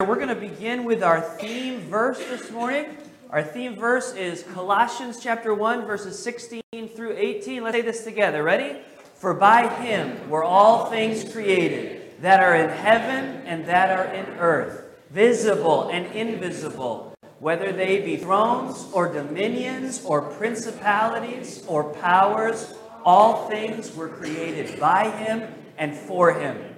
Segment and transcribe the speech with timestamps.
[0.00, 2.96] We're going to begin with our theme verse this morning.
[3.28, 7.62] Our theme verse is Colossians chapter 1 verses 16 through 18.
[7.62, 8.42] Let's say this together.
[8.42, 8.80] Ready?
[9.16, 14.24] For by him were all things created that are in heaven and that are in
[14.38, 22.72] earth, visible and invisible, whether they be thrones or dominions or principalities or powers,
[23.04, 26.69] all things were created by him and for him.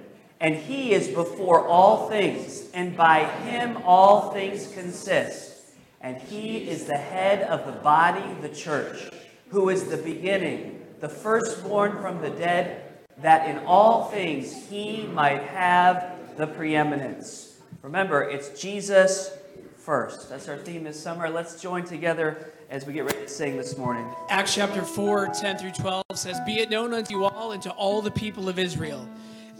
[0.43, 5.53] And he is before all things, and by him all things consist.
[6.01, 9.09] And he is the head of the body, the church,
[9.47, 12.83] who is the beginning, the firstborn from the dead,
[13.19, 17.61] that in all things he might have the preeminence.
[17.81, 19.37] Remember, it's Jesus
[19.77, 20.29] first.
[20.29, 21.29] That's our theme this summer.
[21.29, 24.05] Let's join together as we get ready to sing this morning.
[24.29, 27.71] Acts chapter 4, 10 through 12 says, Be it known unto you all and to
[27.71, 29.07] all the people of Israel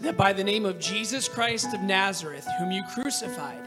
[0.04, 3.66] that by the name of Jesus Christ of Nazareth, whom you crucified,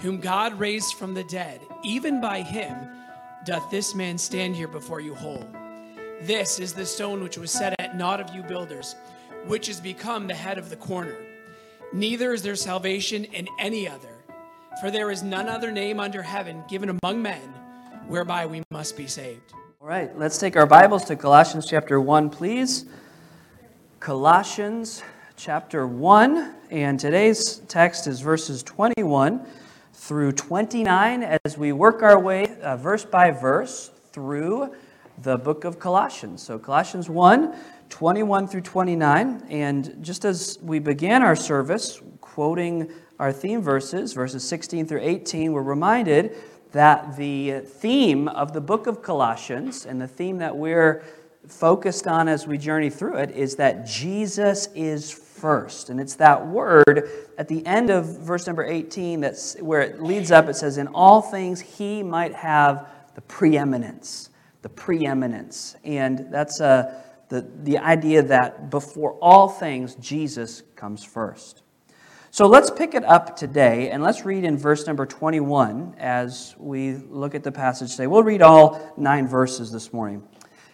[0.00, 2.76] whom God raised from the dead, even by him
[3.46, 5.46] doth this man stand here before you whole.
[6.20, 8.96] This is the stone which was set at naught of you builders,
[9.46, 11.16] which has become the head of the corner.
[11.94, 14.14] Neither is there salvation in any other,
[14.82, 17.54] for there is none other name under heaven given among men
[18.08, 19.54] whereby we must be saved.
[19.80, 22.84] All right, let's take our Bibles to Colossians chapter 1, please.
[24.00, 25.02] Colossians
[25.38, 29.40] chapter 1, and today's text is verses 21
[29.92, 34.74] through 29 as we work our way uh, verse by verse through
[35.22, 36.42] the book of Colossians.
[36.42, 37.54] So, Colossians 1,
[37.88, 39.46] 21 through 29.
[39.48, 45.52] And just as we began our service quoting our theme verses, verses 16 through 18,
[45.52, 46.34] we're reminded
[46.72, 51.04] that the theme of the book of Colossians and the theme that we're
[51.48, 55.90] focused on as we journey through it is that Jesus is first.
[55.90, 60.30] And it's that word at the end of verse number 18 that's where it leads
[60.30, 60.48] up.
[60.48, 64.30] It says, In all things he might have the preeminence.
[64.62, 65.76] The preeminence.
[65.84, 71.62] And that's uh, the, the idea that before all things, Jesus comes first.
[72.30, 76.94] So let's pick it up today and let's read in verse number 21 as we
[76.94, 78.06] look at the passage today.
[78.06, 80.22] We'll read all nine verses this morning.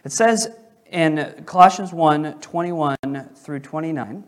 [0.04, 0.48] It says
[0.90, 2.96] in Colossians 1 21
[3.34, 4.24] through 29.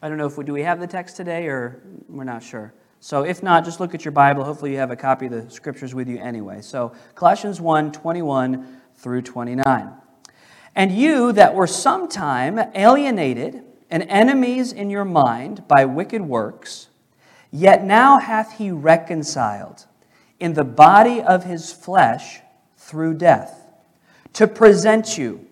[0.00, 2.72] I don't know if we do we have the text today or we're not sure.
[3.00, 4.44] So if not, just look at your Bible.
[4.44, 6.60] Hopefully you have a copy of the scriptures with you anyway.
[6.60, 9.92] So Colossians 1 21 through 29.
[10.74, 16.88] And you that were sometime alienated and enemies in your mind by wicked works,
[17.50, 19.86] yet now hath he reconciled
[20.38, 22.40] in the body of his flesh
[22.76, 23.57] through death,
[24.34, 25.46] to present you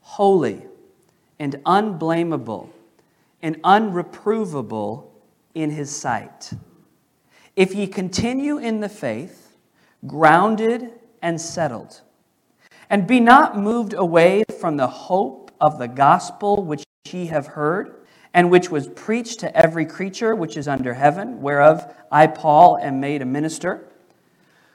[0.00, 0.62] holy
[1.38, 2.70] and unblameable
[3.42, 5.06] and unreprovable
[5.54, 6.52] in his sight.
[7.56, 9.56] If ye continue in the faith,
[10.06, 12.00] grounded and settled,
[12.88, 17.96] and be not moved away from the hope of the gospel which ye have heard,
[18.34, 23.00] and which was preached to every creature which is under heaven, whereof I, Paul, am
[23.00, 23.86] made a minister,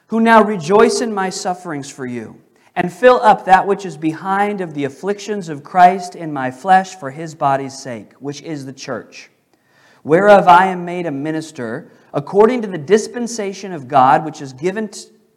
[0.08, 2.40] who now rejoice in my sufferings for you
[2.78, 6.94] and fill up that which is behind of the afflictions of Christ in my flesh
[6.94, 9.30] for his body's sake, which is the church,
[10.04, 14.88] whereof I am made a minister according to the dispensation of God which is given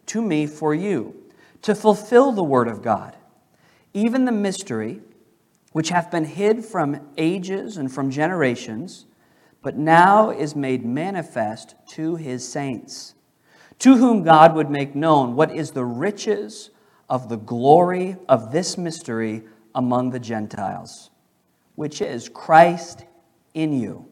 [0.06, 1.16] to me for you,
[1.62, 3.16] to fulfill the word of God,
[3.92, 5.00] even the mystery
[5.72, 9.06] which hath been hid from ages and from generations,
[9.62, 13.16] but now is made manifest to his saints,
[13.80, 16.70] to whom God would make known what is the riches
[17.12, 19.42] of the glory of this mystery
[19.74, 21.10] among the Gentiles,
[21.74, 23.04] which is Christ
[23.52, 24.08] in you,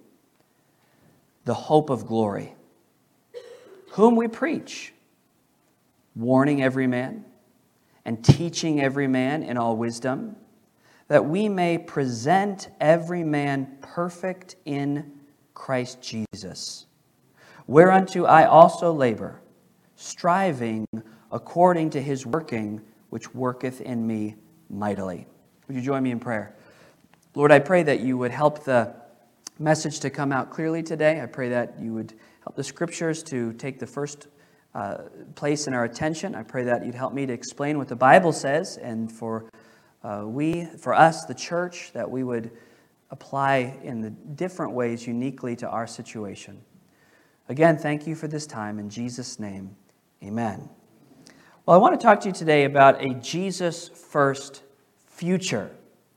[1.46, 2.54] the hope of glory,
[3.92, 4.92] whom we preach,
[6.14, 7.24] warning every man
[8.04, 10.36] and teaching every man in all wisdom,
[11.08, 15.10] that we may present every man perfect in
[15.54, 16.84] Christ Jesus.
[17.66, 19.40] Whereunto I also labor,
[19.96, 20.86] striving
[21.32, 24.36] according to his working which worketh in me
[24.68, 25.26] mightily.
[25.66, 26.56] Would you join me in prayer?
[27.34, 28.94] Lord, I pray that you would help the
[29.58, 31.20] message to come out clearly today.
[31.20, 34.28] I pray that you would help the scriptures to take the first
[34.74, 35.02] uh,
[35.34, 36.34] place in our attention.
[36.34, 39.50] I pray that you'd help me to explain what the Bible says, and for
[40.02, 42.50] uh, we, for us, the church, that we would
[43.10, 46.60] apply in the different ways uniquely to our situation.
[47.48, 48.78] Again, thank you for this time.
[48.78, 49.76] In Jesus' name,
[50.22, 50.70] amen.
[51.66, 54.62] Well, I want to talk to you today about a Jesus first
[55.06, 55.70] future.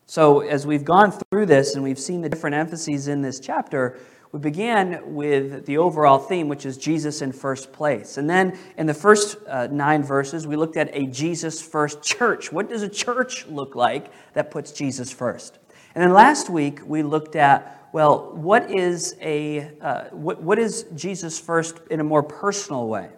[0.05, 3.99] So, as we've gone through this and we've seen the different emphases in this chapter,
[4.31, 8.17] we began with the overall theme, which is Jesus in first place.
[8.17, 12.53] And then in the first uh, nine verses, we looked at a Jesus first church.
[12.53, 15.59] What does a church look like that puts Jesus first?
[15.93, 20.85] And then last week, we looked at, well, what is, a, uh, what, what is
[20.95, 23.09] Jesus first in a more personal way?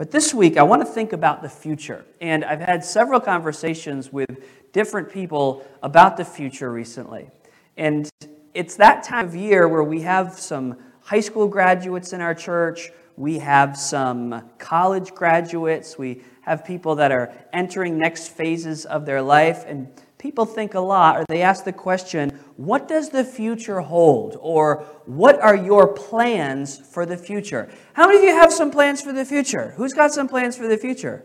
[0.00, 2.06] But this week, I want to think about the future.
[2.22, 4.30] And I've had several conversations with
[4.72, 7.28] different people about the future recently.
[7.76, 8.08] And
[8.54, 12.90] it's that time of year where we have some high school graduates in our church,
[13.18, 19.20] we have some college graduates, we have people that are entering next phases of their
[19.20, 19.86] life, and
[20.20, 24.36] people think a lot, or they ask the question, What does the future hold?
[24.38, 27.70] Or what are your plans for the future?
[27.94, 29.72] How many of you have some plans for the future?
[29.76, 31.24] Who's got some plans for the future?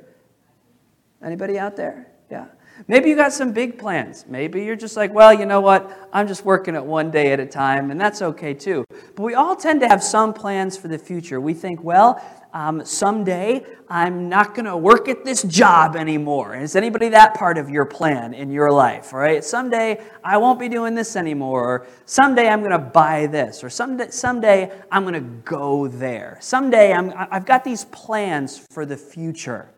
[1.24, 2.08] Anybody out there?
[2.32, 2.48] Yeah.
[2.88, 4.26] Maybe you got some big plans.
[4.28, 6.10] Maybe you're just like, well, you know what?
[6.12, 8.84] I'm just working it one day at a time, and that's okay too.
[9.16, 11.40] But we all tend to have some plans for the future.
[11.40, 12.22] We think, well,
[12.56, 16.56] um, someday I'm not going to work at this job anymore.
[16.56, 19.44] Is anybody that part of your plan in your life, right?
[19.44, 21.64] Someday I won't be doing this anymore.
[21.66, 23.62] Or someday I'm going to buy this.
[23.62, 26.38] Or someday, someday I'm going to go there.
[26.40, 29.70] Someday I'm, I've got these plans for the future.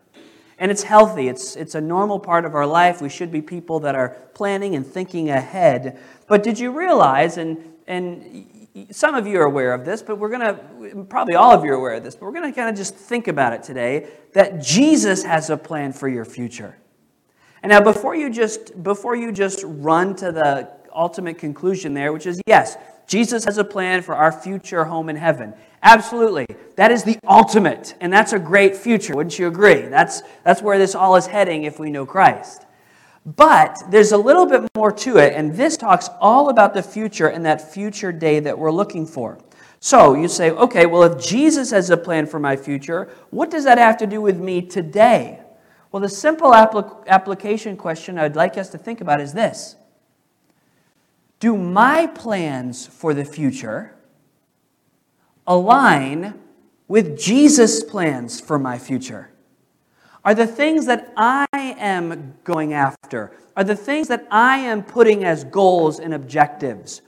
[0.60, 3.02] And it's healthy, it's, it's a normal part of our life.
[3.02, 6.00] We should be people that are planning and thinking ahead.
[6.28, 8.57] But did you realize, and, and
[8.90, 10.40] some of you are aware of this, but we're going
[10.94, 12.76] to, probably all of you are aware of this, but we're going to kind of
[12.76, 16.76] just think about it today that Jesus has a plan for your future.
[17.62, 22.26] And now, before you just, before you just run to the ultimate conclusion there, which
[22.26, 22.76] is yes,
[23.06, 25.54] Jesus has a plan for our future home in heaven.
[25.82, 26.46] Absolutely.
[26.76, 29.14] That is the ultimate, and that's a great future.
[29.16, 29.82] Wouldn't you agree?
[29.82, 32.66] That's, that's where this all is heading if we know Christ.
[33.24, 37.28] But there's a little bit more to it, and this talks all about the future
[37.28, 39.38] and that future day that we're looking for.
[39.80, 43.64] So you say, okay, well, if Jesus has a plan for my future, what does
[43.64, 45.40] that have to do with me today?
[45.92, 49.76] Well, the simple applic- application question I'd like us to think about is this
[51.40, 53.94] Do my plans for the future
[55.46, 56.38] align
[56.88, 59.30] with Jesus' plans for my future?
[60.28, 65.24] Are the things that I am going after, are the things that I am putting
[65.24, 67.00] as goals and objectives,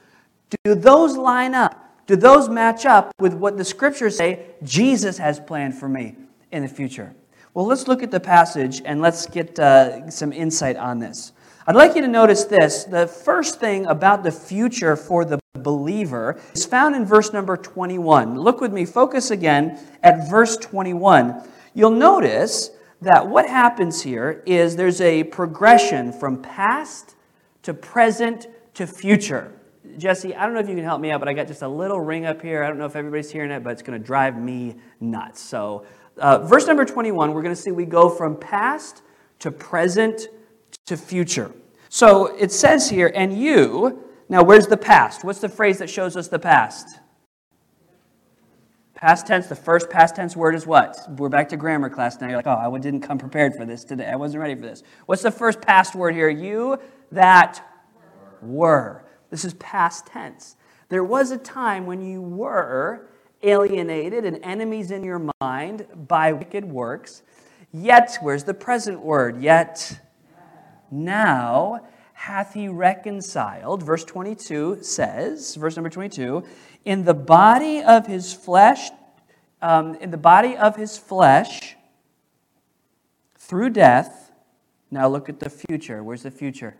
[0.64, 2.06] do those line up?
[2.06, 6.16] Do those match up with what the scriptures say Jesus has planned for me
[6.50, 7.14] in the future?
[7.52, 11.32] Well, let's look at the passage and let's get uh, some insight on this.
[11.66, 12.84] I'd like you to notice this.
[12.84, 18.40] The first thing about the future for the believer is found in verse number 21.
[18.40, 21.46] Look with me, focus again at verse 21.
[21.74, 22.70] You'll notice
[23.02, 27.14] that what happens here is there's a progression from past
[27.62, 29.52] to present to future.
[29.98, 31.68] Jesse, I don't know if you can help me out, but I got just a
[31.68, 32.62] little ring up here.
[32.62, 35.40] I don't know if everybody's hearing it, but it's going to drive me nuts.
[35.40, 35.86] So,
[36.18, 39.02] uh, verse number 21, we're going to see we go from past
[39.40, 40.28] to present
[40.86, 41.50] to future.
[41.88, 45.24] So it says here, and you, now where's the past?
[45.24, 47.00] What's the phrase that shows us the past?
[49.00, 50.94] Past tense, the first past tense word is what?
[51.16, 52.26] We're back to grammar class now.
[52.26, 54.06] You're like, oh, I didn't come prepared for this today.
[54.06, 54.82] I wasn't ready for this.
[55.06, 56.28] What's the first past word here?
[56.28, 56.78] You
[57.10, 57.66] that
[58.42, 59.02] were.
[59.30, 60.56] This is past tense.
[60.90, 63.06] There was a time when you were
[63.42, 67.22] alienated and enemies in your mind by wicked works.
[67.72, 69.40] Yet, where's the present word?
[69.40, 69.98] Yet
[70.90, 73.82] now hath he reconciled.
[73.82, 76.44] Verse 22 says, verse number 22,
[76.84, 78.90] in the body of his flesh,
[79.62, 81.76] um, in the body of his flesh,
[83.36, 84.32] through death.
[84.90, 86.02] Now look at the future.
[86.02, 86.76] Where's the future?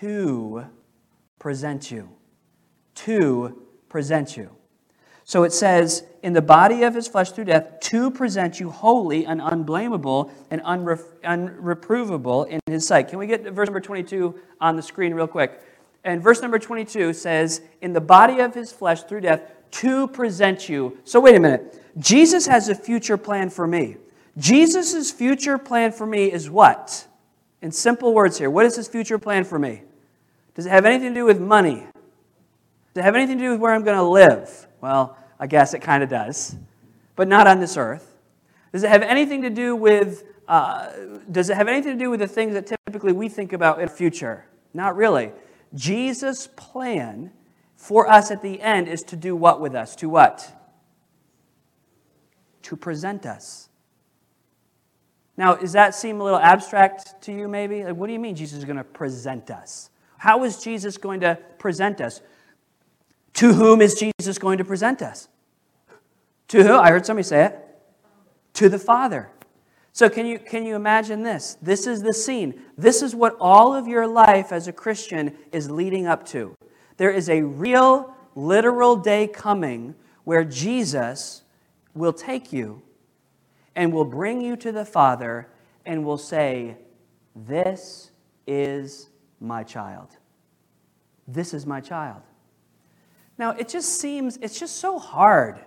[0.00, 0.66] To
[1.38, 2.10] present you.
[2.96, 4.50] To present you.
[5.28, 9.26] So it says, in the body of his flesh through death, to present you holy
[9.26, 13.08] and unblameable and unre- unreprovable in his sight.
[13.08, 15.60] Can we get verse number 22 on the screen real quick?
[16.04, 20.68] And verse number 22 says, in the body of his flesh through death, to present
[20.68, 20.98] you.
[21.04, 21.82] So wait a minute.
[21.98, 23.96] Jesus has a future plan for me.
[24.36, 27.06] Jesus' future plan for me is what?
[27.60, 29.82] In simple words here, what is his future plan for me?
[30.54, 31.86] Does it have anything to do with money?
[32.94, 34.66] Does it have anything to do with where I'm going to live?
[34.80, 36.56] Well, I guess it kind of does,
[37.16, 38.16] but not on this earth.
[38.72, 40.90] Does it have anything to do with, uh,
[41.30, 43.86] does it have anything to do with the things that typically we think about in
[43.86, 44.44] the future?
[44.74, 45.32] Not really.
[45.74, 47.32] Jesus' plan
[47.76, 49.94] for us at the end is to do what with us?
[49.96, 50.54] To what?
[52.62, 53.68] To present us.
[55.36, 57.84] Now, does that seem a little abstract to you, maybe?
[57.84, 59.90] Like, what do you mean Jesus is going to present us?
[60.18, 62.20] How is Jesus going to present us?
[63.34, 65.28] To whom is Jesus going to present us?
[66.48, 66.74] To who?
[66.74, 67.58] I heard somebody say it.
[68.54, 69.30] To the Father.
[69.98, 71.58] So, can you, can you imagine this?
[71.60, 72.62] This is the scene.
[72.76, 76.54] This is what all of your life as a Christian is leading up to.
[76.98, 81.42] There is a real, literal day coming where Jesus
[81.94, 82.80] will take you
[83.74, 85.48] and will bring you to the Father
[85.84, 86.76] and will say,
[87.34, 88.12] This
[88.46, 90.10] is my child.
[91.26, 92.22] This is my child.
[93.36, 95.58] Now, it just seems, it's just so hard.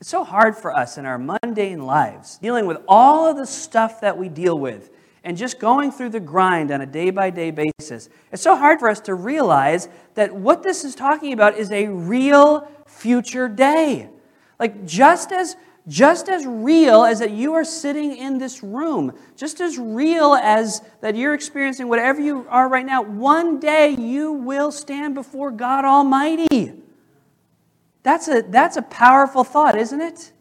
[0.00, 4.00] It's so hard for us in our mundane lives, dealing with all of the stuff
[4.00, 4.90] that we deal with
[5.24, 8.08] and just going through the grind on a day by day basis.
[8.32, 11.88] It's so hard for us to realize that what this is talking about is a
[11.88, 14.08] real future day.
[14.60, 15.56] Like, just as
[15.88, 20.82] just as real as that you are sitting in this room, just as real as
[21.00, 25.86] that you're experiencing whatever you are right now, one day you will stand before God
[25.86, 26.74] Almighty.
[28.02, 30.32] That's a, that's a powerful thought, isn't it?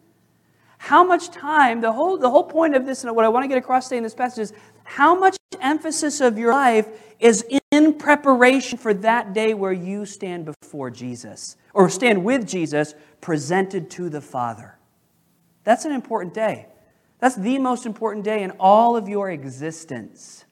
[0.78, 3.48] How much time, the whole, the whole point of this, and what I want to
[3.48, 6.88] get across today in this passage is how much emphasis of your life
[7.20, 12.94] is in preparation for that day where you stand before Jesus or stand with Jesus
[13.22, 14.78] presented to the Father.
[15.64, 16.68] That's an important day.
[17.20, 20.46] That's the most important day in all of your existence.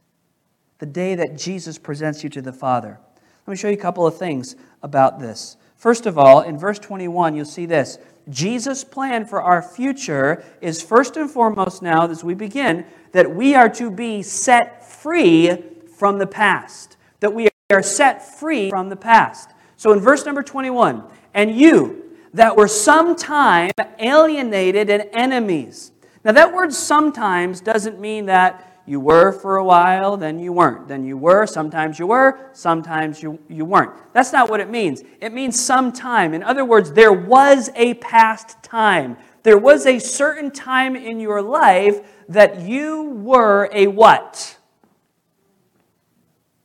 [0.80, 3.00] The day that Jesus presents you to the Father.
[3.46, 5.58] Let me show you a couple of things about this.
[5.76, 7.98] First of all, in verse 21, you'll see this.
[8.30, 13.54] Jesus' plan for our future is first and foremost now, as we begin, that we
[13.54, 15.56] are to be set free
[15.96, 16.98] from the past.
[17.20, 19.52] That we are set free from the past.
[19.78, 21.04] So in verse number 21,
[21.34, 22.04] and you
[22.34, 25.92] that were sometime alienated and enemies.
[26.24, 30.88] Now, that word sometimes doesn't mean that you were for a while, then you weren't.
[30.88, 33.92] Then you were, sometimes you were, sometimes you, you weren't.
[34.14, 35.04] That's not what it means.
[35.20, 36.34] It means some time.
[36.34, 39.18] In other words, there was a past time.
[39.42, 42.00] There was a certain time in your life
[42.30, 44.58] that you were a what?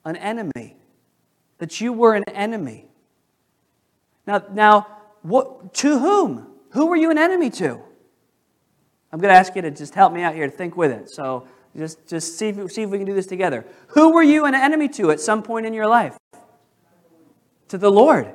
[0.04, 0.76] An enemy.
[1.58, 2.86] That you were an enemy.
[4.26, 4.86] Now, now
[5.22, 6.46] what, to whom?
[6.70, 7.80] Who were you an enemy to?
[9.12, 11.10] I'm going to ask you to just help me out here to think with it.
[11.10, 13.64] So, just, just see, if, see if we can do this together.
[13.88, 16.16] Who were you an enemy to at some point in your life?
[17.68, 18.32] To the Lord.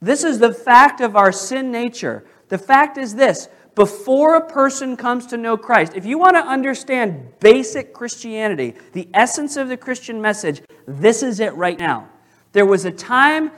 [0.00, 2.24] This is the fact of our sin nature.
[2.48, 6.40] The fact is this before a person comes to know Christ, if you want to
[6.40, 12.08] understand basic Christianity, the essence of the Christian message, this is it right now.
[12.52, 13.50] There was a time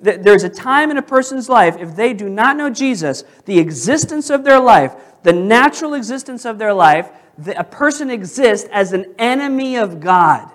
[0.00, 4.30] there's a time in a person's life, if they do not know Jesus, the existence
[4.30, 7.10] of their life, the natural existence of their life,
[7.56, 10.50] a person exists as an enemy of God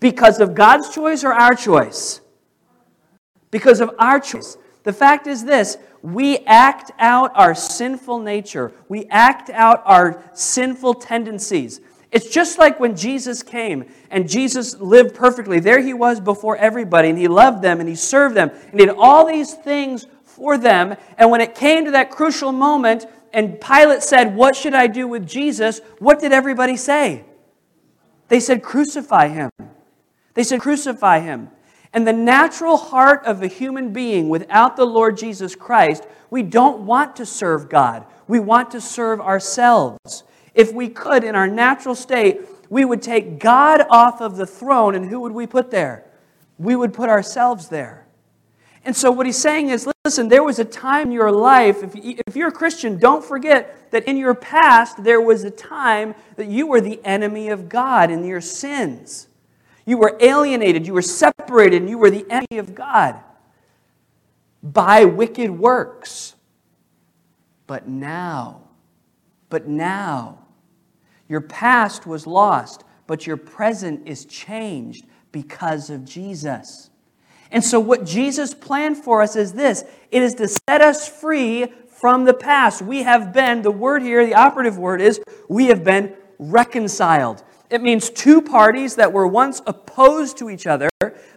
[0.00, 2.20] because of God's choice or our choice?
[3.50, 4.56] Because of our choice.
[4.82, 10.94] The fact is this we act out our sinful nature, we act out our sinful
[10.94, 11.80] tendencies.
[12.12, 13.84] It's just like when Jesus came
[14.16, 15.60] and Jesus lived perfectly.
[15.60, 18.88] There he was before everybody, and he loved them and he served them and did
[18.88, 20.96] all these things for them.
[21.18, 23.04] And when it came to that crucial moment
[23.34, 25.82] and Pilate said, What should I do with Jesus?
[25.98, 27.26] What did everybody say?
[28.28, 29.50] They said, Crucify him.
[30.32, 31.50] They said, Crucify him.
[31.92, 36.86] And the natural heart of a human being without the Lord Jesus Christ, we don't
[36.86, 38.06] want to serve God.
[38.26, 40.24] We want to serve ourselves.
[40.54, 44.94] If we could, in our natural state, we would take God off of the throne,
[44.94, 46.04] and who would we put there?
[46.58, 48.06] We would put ourselves there.
[48.84, 52.36] And so, what he's saying is listen, there was a time in your life, if,
[52.36, 56.68] you're a Christian, don't forget that in your past, there was a time that you
[56.68, 59.26] were the enemy of God in your sins.
[59.84, 63.20] You were alienated, you were separated, and you were the enemy of God
[64.62, 66.34] by wicked works.
[67.66, 68.60] But now,
[69.48, 70.38] but now,
[71.28, 76.90] your past was lost, but your present is changed because of Jesus.
[77.50, 81.66] And so, what Jesus planned for us is this it is to set us free
[81.88, 82.82] from the past.
[82.82, 87.42] We have been, the word here, the operative word is, we have been reconciled.
[87.70, 90.88] It means two parties that were once opposed to each other,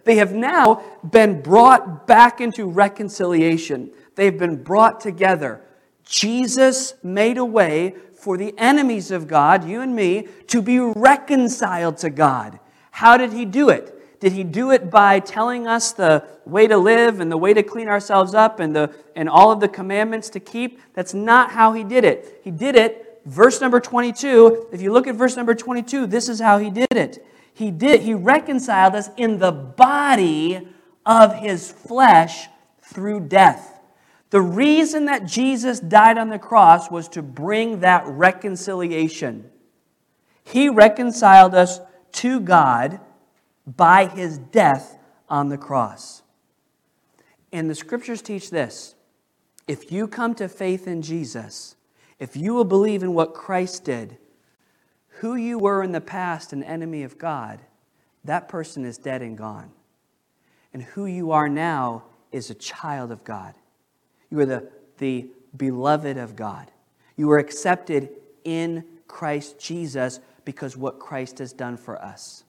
[0.04, 3.90] they have now been brought back into reconciliation.
[4.14, 5.62] They've been brought together.
[6.04, 11.96] Jesus made a way for the enemies of God, you and me, to be reconciled
[11.98, 12.60] to God.
[12.90, 14.20] How did he do it?
[14.20, 17.62] Did he do it by telling us the way to live and the way to
[17.62, 20.80] clean ourselves up and, the, and all of the commandments to keep?
[20.92, 22.42] That's not how he did it.
[22.44, 24.68] He did it, verse number 22.
[24.70, 27.24] If you look at verse number 22, this is how he did it.
[27.54, 30.68] He did, he reconciled us in the body
[31.06, 32.48] of his flesh
[32.82, 33.79] through death.
[34.30, 39.50] The reason that Jesus died on the cross was to bring that reconciliation.
[40.44, 41.80] He reconciled us
[42.12, 43.00] to God
[43.66, 46.22] by his death on the cross.
[47.52, 48.94] And the scriptures teach this
[49.66, 51.76] if you come to faith in Jesus,
[52.18, 54.16] if you will believe in what Christ did,
[55.18, 57.60] who you were in the past, an enemy of God,
[58.24, 59.70] that person is dead and gone.
[60.72, 63.54] And who you are now is a child of God.
[64.30, 64.68] You are the,
[64.98, 66.70] the beloved of God.
[67.16, 68.10] You are accepted
[68.44, 72.44] in Christ Jesus because what Christ has done for us.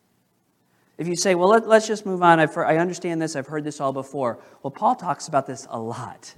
[0.97, 3.63] If you say, well, let, us just move on, I've, I understand this, I've heard
[3.63, 4.39] this all before.
[4.61, 6.33] Well, Paul talks about this a lot.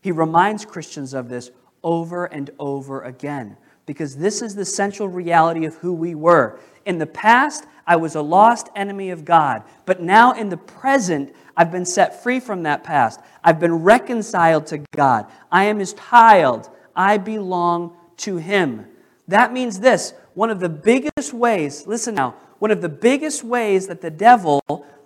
[0.00, 1.50] He reminds Christians of this
[1.82, 6.58] over and over again because this is the central reality of who we were.
[6.86, 11.34] In the past, I was a lost enemy of God, but now in the present,
[11.56, 13.20] I've been set free from that past.
[13.44, 15.26] I've been reconciled to God.
[15.52, 16.70] I am his child.
[16.94, 18.86] I belong to him.
[19.28, 23.86] That means this one of the biggest ways, listen now, one of the biggest ways
[23.88, 24.62] that the devil,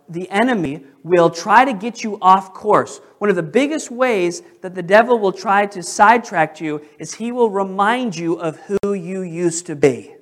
[0.09, 4.75] the enemy, will try to get you off course, one of the biggest ways that
[4.75, 9.23] the devil will try to sidetrack you is he will remind you of who you
[9.23, 10.15] used to be.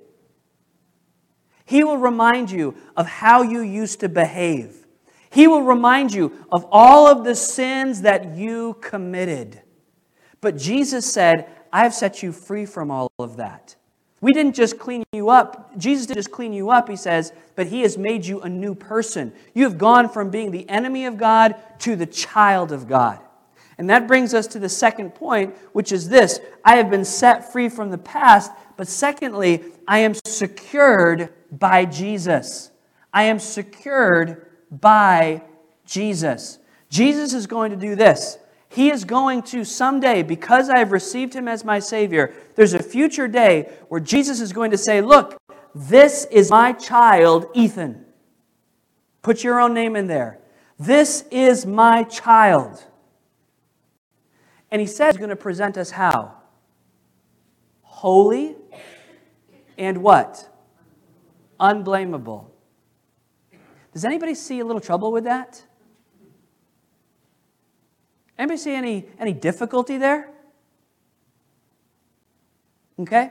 [1.68, 4.86] He will remind you of how you used to behave.
[5.28, 9.60] He will remind you of all of the sins that you committed.
[10.40, 13.76] But Jesus said, I have set you free from all of that.
[14.22, 15.76] We didn't just clean you up.
[15.76, 18.74] Jesus didn't just clean you up, he says, but he has made you a new
[18.74, 19.30] person.
[19.52, 23.20] You have gone from being the enemy of God to the child of God.
[23.76, 27.52] And that brings us to the second point, which is this I have been set
[27.52, 32.70] free from the past, but secondly, I am secured by Jesus.
[33.12, 35.42] I am secured by
[35.84, 36.60] Jesus.
[36.88, 38.38] Jesus is going to do this.
[38.68, 42.82] He is going to someday, because I have received him as my Savior, there's a
[42.82, 45.36] future day where Jesus is going to say, Look,
[45.74, 48.04] this is my child, Ethan.
[49.22, 50.38] Put your own name in there.
[50.78, 52.84] This is my child.
[54.70, 56.34] And he says he's going to present us how?
[57.82, 58.54] Holy
[59.78, 60.52] and what?
[61.58, 62.50] Unblameable.
[63.94, 65.62] Does anybody see a little trouble with that?
[68.38, 70.30] Anybody see any, any difficulty there?
[73.00, 73.30] Okay?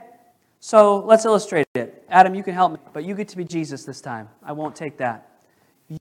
[0.60, 2.04] So let's illustrate it.
[2.08, 4.28] Adam, you can help me, but you get to be Jesus this time.
[4.42, 5.40] I won't take that.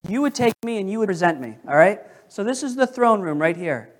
[0.07, 2.01] You would take me and you would present me, all right?
[2.27, 3.93] So this is the throne room right here.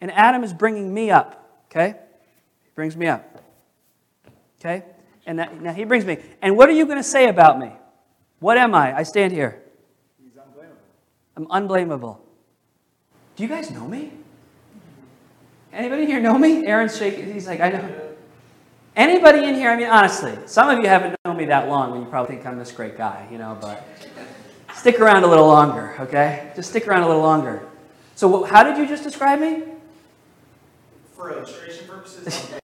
[0.00, 1.96] And Adam is bringing me up, okay?
[2.62, 3.44] He brings me up.
[4.58, 4.84] Okay?
[5.26, 6.18] And that, now he brings me.
[6.42, 7.70] And what are you going to say about me?
[8.38, 8.96] What am I?
[8.96, 9.62] I stand here.
[10.22, 10.76] He's unblameable.
[11.36, 12.20] I'm unblameable.
[13.36, 14.12] Do you guys know me?
[15.72, 16.66] Anybody here know me?
[16.66, 17.32] Aaron's shaking.
[17.32, 18.10] He's like, I know.
[18.96, 19.70] Anybody in here?
[19.70, 22.46] I mean, honestly, some of you haven't known me that long, and you probably think
[22.46, 23.86] I'm this great guy, you know, but
[24.74, 26.52] stick around a little longer, okay?
[26.56, 27.62] Just stick around a little longer.
[28.16, 29.62] So, how did you just describe me?
[31.14, 32.52] For illustration purposes,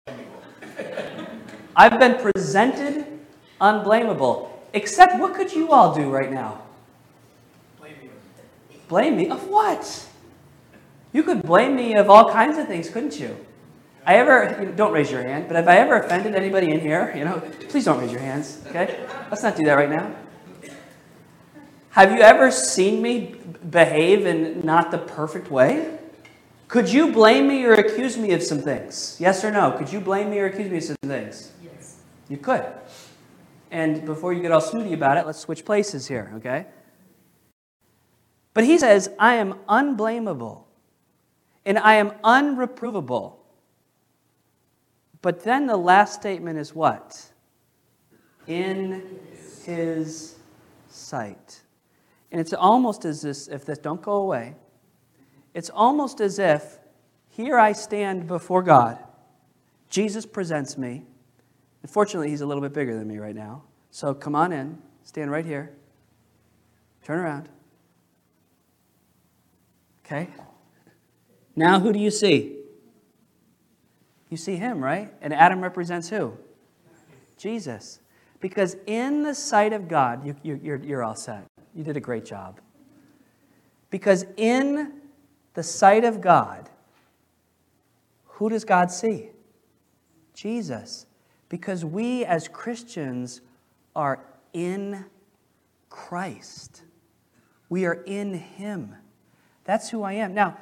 [1.76, 3.06] I've been presented
[3.60, 4.50] unblameable.
[4.72, 6.62] Except, what could you all do right now?
[7.78, 8.10] blame you.
[8.88, 9.28] Blame me?
[9.28, 10.08] Of what?
[11.12, 13.36] You could blame me of all kinds of things, couldn't you?
[14.06, 16.80] I ever, you know, don't raise your hand, but have I ever offended anybody in
[16.80, 17.12] here?
[17.16, 19.04] You know, please don't raise your hands, okay?
[19.30, 20.14] Let's not do that right now.
[21.90, 23.34] Have you ever seen me
[23.70, 25.98] behave in not the perfect way?
[26.68, 29.16] Could you blame me or accuse me of some things?
[29.18, 29.72] Yes or no?
[29.72, 31.52] Could you blame me or accuse me of some things?
[32.28, 32.64] You could.
[33.70, 36.66] And before you get all snooty about it, let's switch places here, okay?
[38.54, 40.66] But he says, I am unblameable
[41.64, 43.34] and I am unreprovable.
[45.20, 47.32] But then the last statement is what?
[48.46, 49.18] In
[49.64, 50.36] his
[50.88, 51.62] sight.
[52.30, 54.54] And it's almost as if this don't go away,
[55.54, 56.78] it's almost as if
[57.28, 58.98] here I stand before God.
[59.90, 61.04] Jesus presents me.
[61.86, 63.62] Unfortunately, he's a little bit bigger than me right now.
[63.92, 65.72] So come on in, stand right here.
[67.04, 67.48] Turn around.
[70.04, 70.28] Okay?
[71.54, 72.56] Now, who do you see?
[74.30, 75.14] You see him, right?
[75.20, 76.36] And Adam represents who?
[77.36, 78.00] Jesus.
[78.40, 81.44] Because in the sight of God, you, you, you're, you're all set.
[81.72, 82.58] You did a great job.
[83.90, 85.02] Because in
[85.54, 86.68] the sight of God,
[88.24, 89.30] who does God see?
[90.34, 91.05] Jesus.
[91.48, 93.40] Because we as Christians
[93.94, 95.04] are in
[95.88, 96.82] Christ.
[97.68, 98.94] We are in Him.
[99.64, 100.34] That's who I am.
[100.34, 100.56] Now,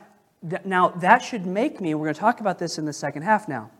[0.49, 3.23] Th- Now, that should make me, we're going to talk about this in the second
[3.23, 3.71] half now,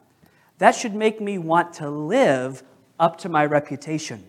[0.59, 2.63] that should make me want to live
[2.99, 4.25] up to my reputation.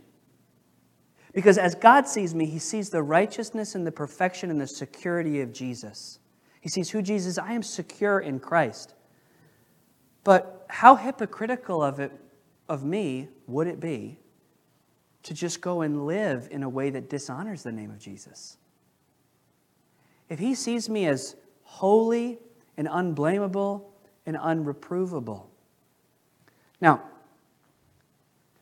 [1.33, 5.41] Because as God sees me, He sees the righteousness and the perfection and the security
[5.41, 6.19] of Jesus.
[6.61, 7.37] He sees who Jesus is.
[7.37, 8.95] I am secure in Christ.
[10.23, 12.11] But how hypocritical of it
[12.67, 14.17] of me would it be
[15.23, 18.57] to just go and live in a way that dishonors the name of Jesus?
[20.29, 22.39] If he sees me as holy
[22.77, 23.85] and unblameable
[24.25, 25.43] and unreprovable.
[26.81, 27.01] Now,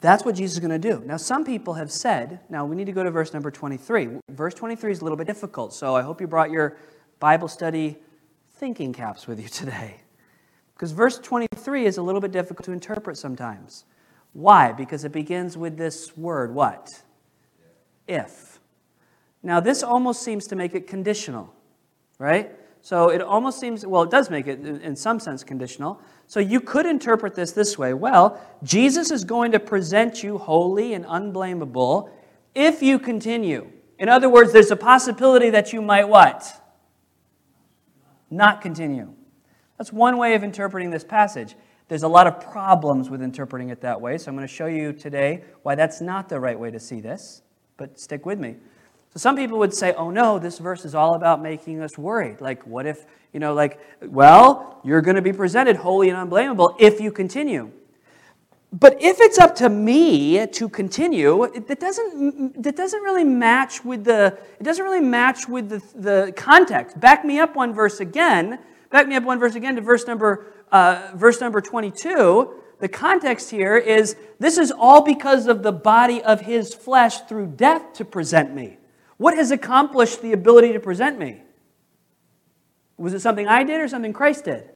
[0.02, 1.02] that's what Jesus is going to do.
[1.06, 4.20] Now, some people have said, now we need to go to verse number 23.
[4.30, 6.78] Verse 23 is a little bit difficult, so I hope you brought your
[7.20, 7.98] Bible study
[8.56, 10.02] thinking caps with you today.
[10.84, 13.86] Because verse 23 is a little bit difficult to interpret sometimes.
[14.34, 14.74] Why?
[14.74, 16.90] Because it begins with this word, what?
[18.06, 18.60] If.
[19.42, 21.54] Now, this almost seems to make it conditional,
[22.20, 22.52] right?
[22.82, 26.02] So it almost seems, well, it does make it in some sense conditional.
[26.28, 30.96] So you could interpret this this way well, Jesus is going to present you holy
[30.96, 32.10] and unblameable
[32.54, 33.72] if you continue.
[34.00, 36.46] In other words, there's a possibility that you might what?
[38.30, 39.14] Not continue.
[39.84, 41.56] That's one way of interpreting this passage.
[41.90, 44.68] There's a lot of problems with interpreting it that way, so I'm going to show
[44.68, 47.42] you today why that's not the right way to see this,
[47.76, 48.56] but stick with me.
[49.14, 52.40] So some people would say, oh no, this verse is all about making us worried.
[52.40, 56.78] Like, what if, you know, like, well, you're going to be presented holy and unblameable
[56.80, 57.70] if you continue.
[58.72, 64.06] But if it's up to me to continue, it doesn't, it doesn't really match with
[64.06, 66.98] the, it doesn't really match with the, the context.
[67.02, 68.60] Back me up one verse again.
[68.94, 72.54] Back me up one verse again to verse number, uh, verse number 22.
[72.80, 77.48] The context here is this is all because of the body of his flesh through
[77.56, 78.78] death to present me.
[79.18, 81.42] What has accomplished the ability to present me?
[82.96, 84.70] Was it something I did or something Christ did?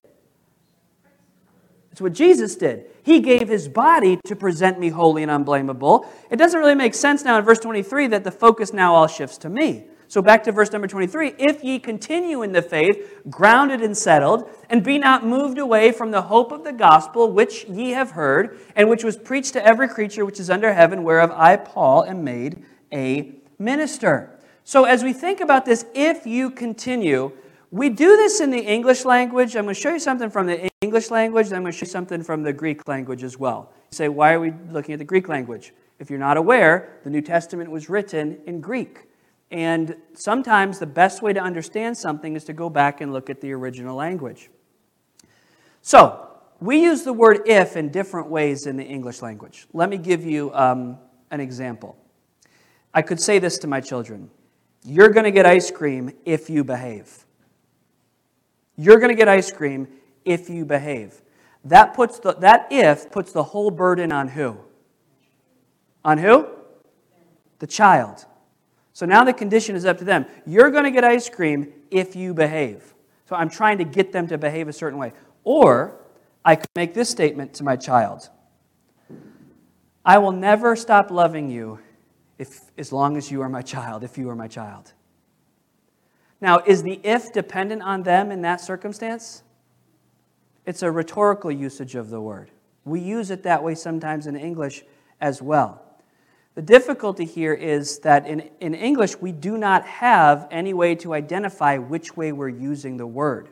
[1.92, 2.88] It's what Jesus did.
[3.04, 6.10] He gave his body to present me holy and unblameable.
[6.32, 9.38] It doesn't really make sense now in verse 23 that the focus now all shifts
[9.40, 9.86] to me.
[10.10, 14.50] So back to verse number 23 if ye continue in the faith, grounded and settled,
[14.70, 18.60] and be not moved away from the hope of the gospel which ye have heard,
[18.76, 22.24] and which was preached to every creature which is under heaven, whereof I, Paul, am
[22.24, 24.40] made a minister.
[24.64, 27.32] So as we think about this, if you continue,
[27.72, 29.56] we do this in the English language.
[29.56, 31.86] I'm going to show you something from the English language, then I'm going to show
[31.86, 33.72] you something from the Greek language as well.
[33.92, 35.74] You say, why are we looking at the Greek language?
[36.00, 39.07] If you're not aware, the New Testament was written in Greek.
[39.50, 43.40] And sometimes the best way to understand something is to go back and look at
[43.40, 44.50] the original language.
[45.82, 46.28] So,
[46.60, 49.68] we use the word if in different ways in the English language.
[49.74, 50.98] Let me give you um,
[51.32, 51.96] an example.
[52.94, 54.30] I could say this to my children
[54.84, 57.26] You're going to get ice cream if you behave.
[58.76, 59.88] You're going to get ice cream
[60.26, 61.22] if you behave.
[61.66, 64.58] That, puts the, that if puts the whole burden on who?
[66.06, 66.48] On who?
[67.60, 68.26] The child.
[68.98, 70.26] So now the condition is up to them.
[70.48, 72.96] You're going to get ice cream if you behave.
[73.30, 75.14] So I'm trying to get them to behave a certain way.
[75.44, 76.00] Or
[76.44, 78.32] I could make this statement to my child
[80.04, 81.78] I will never stop loving you
[82.40, 84.94] if, as long as you are my child, if you are my child.
[86.42, 89.44] Now, is the if dependent on them in that circumstance?
[90.66, 92.50] It's a rhetorical usage of the word.
[92.84, 94.84] We use it that way sometimes in English
[95.22, 95.87] as well.
[96.58, 101.14] The difficulty here is that in, in English, we do not have any way to
[101.14, 103.50] identify which way we're using the word.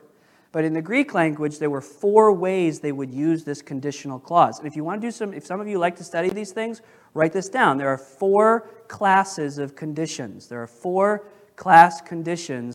[0.50, 4.58] But in the Greek language, there were four ways they would use this conditional clause.
[4.58, 6.50] And if you want to do some, if some of you like to study these
[6.50, 6.82] things,
[7.14, 7.78] write this down.
[7.78, 10.48] There are four classes of conditions.
[10.48, 12.74] There are four class conditions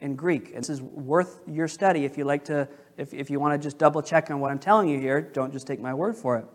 [0.00, 0.54] in Greek.
[0.54, 3.58] And this is worth your study if you like to, if, if you want to
[3.62, 6.38] just double check on what I'm telling you here, don't just take my word for
[6.38, 6.46] it.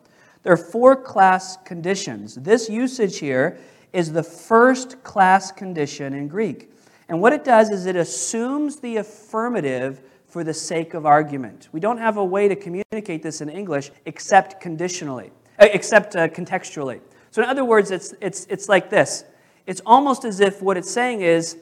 [0.44, 2.36] There are four class conditions.
[2.36, 3.60] This usage here
[3.94, 6.72] is the first class condition in Greek.
[7.10, 11.68] And what it does is it assumes the affirmative for the sake of argument.
[11.74, 16.30] We don't have a way to communicate this in English except conditionally, uh, except uh,
[16.30, 17.02] contextually.
[17.32, 19.26] So in other words, it's, it's, it's like this.
[19.68, 21.58] It's almost as if what it's saying is,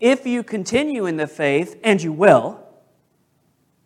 [0.00, 2.58] if you continue in the faith, and you will,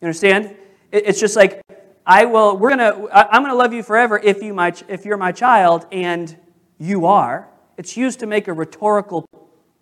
[0.01, 0.57] you understand?
[0.93, 1.61] It's just like,
[2.07, 5.33] I will, we're gonna, I'm gonna love you forever if, you my, if you're my
[5.33, 6.37] child, and
[6.79, 7.49] you are.
[7.77, 9.27] It's used to make a rhetorical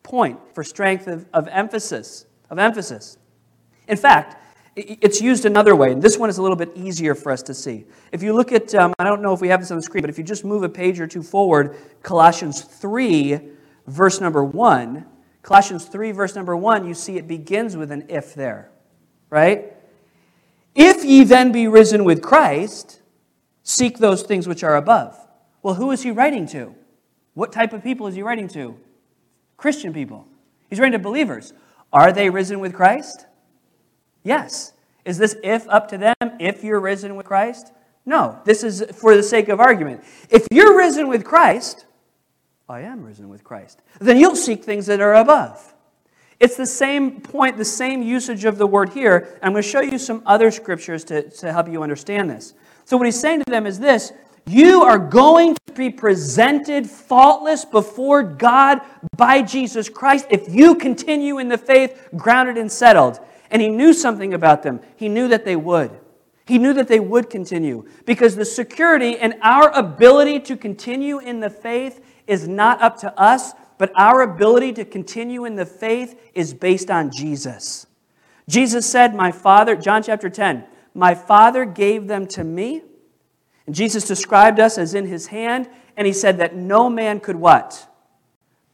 [0.03, 3.19] point for strength of, of emphasis, of emphasis.
[3.89, 4.37] In fact,
[4.75, 7.55] it's used another way, and this one is a little bit easier for us to
[7.55, 7.85] see.
[8.11, 10.03] If you look at, um, I don't know if we have this on the screen,
[10.03, 13.39] but if you just move a page or two forward, Colossians 3,
[13.87, 15.05] verse number 1,
[15.43, 18.71] Colossians 3, verse number 1, you see it begins with an if there.
[19.29, 19.75] right?
[20.75, 23.01] If ye then be risen with Christ,
[23.63, 25.19] seek those things which are above.
[25.63, 26.75] Well, who is he writing to?
[27.35, 28.77] What type of people is he writing to?
[29.57, 30.27] Christian people.
[30.69, 31.53] He's writing to believers.
[31.93, 33.27] Are they risen with Christ?
[34.25, 34.73] Yes.
[35.05, 37.73] Is this if up to them if you're risen with Christ?
[38.07, 38.41] No.
[38.45, 40.03] This is for the sake of argument.
[40.31, 41.87] If you're risen with Christ,
[42.69, 45.72] I am risen with Christ, then you'll seek things that are above.
[46.43, 49.39] It's the same point, the same usage of the word here.
[49.41, 52.55] I'm going to show you some other scriptures to, to help you understand this.
[52.85, 54.13] So, what he's saying to them is this
[54.45, 58.81] you are going to be presented faultless before God
[59.17, 63.21] by Jesus Christ if you continue in the faith, grounded and settled.
[63.53, 64.81] And he knew something about them.
[64.97, 65.93] He knew that they would.
[66.45, 71.39] He knew that they would continue because the security and our ability to continue in
[71.39, 76.31] the faith is not up to us, but our ability to continue in the faith
[76.35, 77.89] is based on Jesus.
[78.49, 80.63] Jesus said, My Father, John chapter 10,
[80.95, 82.83] my Father gave them to me
[83.67, 87.35] and Jesus described us as in his hand, and he said that no man could
[87.35, 87.89] what?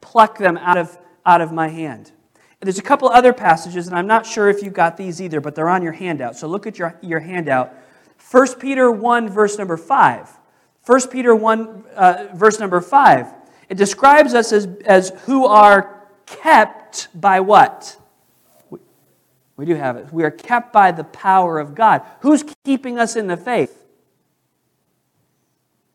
[0.03, 2.13] Pluck them out of, out of my hand.
[2.61, 5.41] And there's a couple other passages, and I'm not sure if you got these either,
[5.41, 6.37] but they're on your handout.
[6.37, 7.75] So look at your, your handout.
[8.31, 10.39] 1 Peter 1, verse number 5.
[10.85, 13.38] 1 Peter 1, uh, verse number 5.
[13.69, 17.97] It describes us as, as who are kept by what?
[18.71, 18.79] We,
[19.57, 20.13] we do have it.
[20.13, 22.03] We are kept by the power of God.
[22.21, 23.85] Who's keeping us in the faith?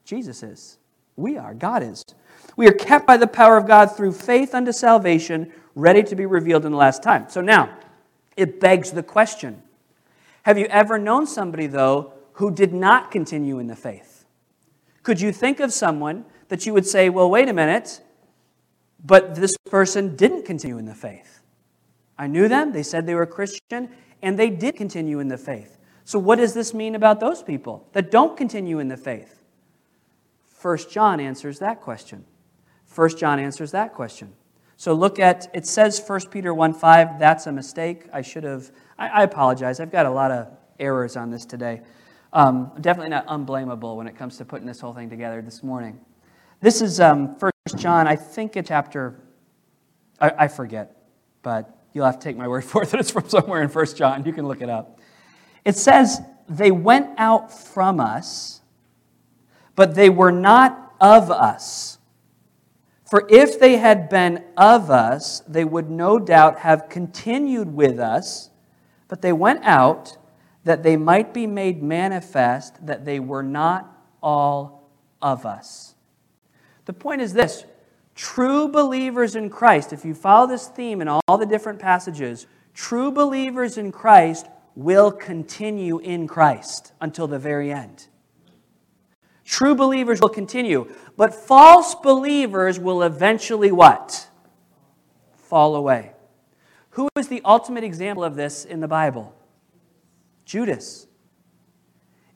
[0.05, 0.77] Jesus is.
[1.15, 1.53] We are.
[1.53, 2.03] God is.
[2.55, 6.25] We are kept by the power of God through faith unto salvation, ready to be
[6.25, 7.27] revealed in the last time.
[7.29, 7.75] So now,
[8.37, 9.61] it begs the question
[10.43, 14.25] Have you ever known somebody, though, who did not continue in the faith?
[15.03, 17.99] Could you think of someone that you would say, well, wait a minute,
[19.03, 21.39] but this person didn't continue in the faith?
[22.15, 23.89] I knew them, they said they were Christian,
[24.21, 25.79] and they did continue in the faith.
[26.05, 29.41] So, what does this mean about those people that don't continue in the faith?
[30.61, 32.23] 1 John answers that question.
[32.93, 34.31] 1 John answers that question.
[34.77, 37.17] So look at, it says 1 Peter 1 5.
[37.17, 38.05] That's a mistake.
[38.13, 39.79] I should have, I, I apologize.
[39.79, 41.81] I've got a lot of errors on this today.
[42.31, 45.99] Um, definitely not unblameable when it comes to putting this whole thing together this morning.
[46.63, 49.19] This is um, 1 John, I think a chapter,
[50.19, 50.95] I, I forget,
[51.43, 53.85] but you'll have to take my word for it that it's from somewhere in 1
[53.95, 54.25] John.
[54.25, 54.99] You can look it up.
[55.63, 58.61] It says, They went out from us
[59.75, 61.97] but they were not of us.
[63.05, 68.49] For if they had been of us, they would no doubt have continued with us,
[69.07, 70.17] but they went out
[70.63, 74.89] that they might be made manifest that they were not all
[75.21, 75.92] of us.
[76.85, 77.65] The point is this
[78.15, 83.11] true believers in Christ, if you follow this theme in all the different passages, true
[83.11, 88.07] believers in Christ will continue in Christ until the very end.
[89.45, 94.27] True believers will continue, but false believers will eventually what?
[95.35, 96.13] Fall away.
[96.91, 99.35] Who is the ultimate example of this in the Bible?
[100.45, 101.07] Judas.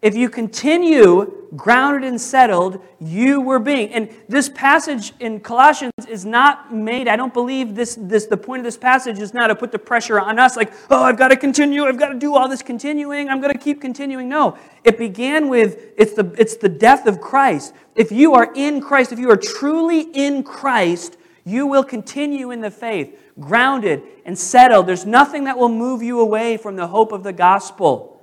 [0.01, 3.91] If you continue grounded and settled, you were being.
[3.93, 8.59] And this passage in Colossians is not made, I don't believe this, this the point
[8.59, 11.29] of this passage is not to put the pressure on us like, oh, I've got
[11.29, 14.29] to continue, I've got to do all this continuing, I'm going to keep continuing.
[14.29, 14.57] No.
[14.83, 17.73] It began with it's the it's the death of Christ.
[17.95, 22.61] If you are in Christ, if you are truly in Christ, you will continue in
[22.61, 24.85] the faith, grounded and settled.
[24.87, 28.16] There's nothing that will move you away from the hope of the gospel.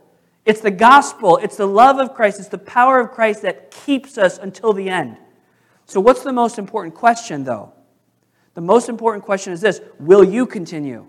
[0.44, 4.18] It's the gospel, it's the love of Christ, it's the power of Christ that keeps
[4.18, 5.16] us until the end.
[5.86, 7.72] So, what's the most important question, though?
[8.54, 11.06] The most important question is this Will you continue?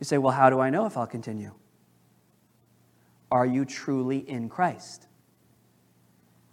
[0.00, 1.52] You say, Well, how do I know if I'll continue?
[3.30, 5.06] Are you truly in Christ?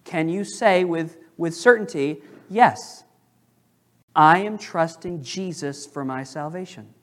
[0.03, 3.03] Can you say with, with certainty, Yes,
[4.15, 6.93] I am trusting Jesus for my salvation?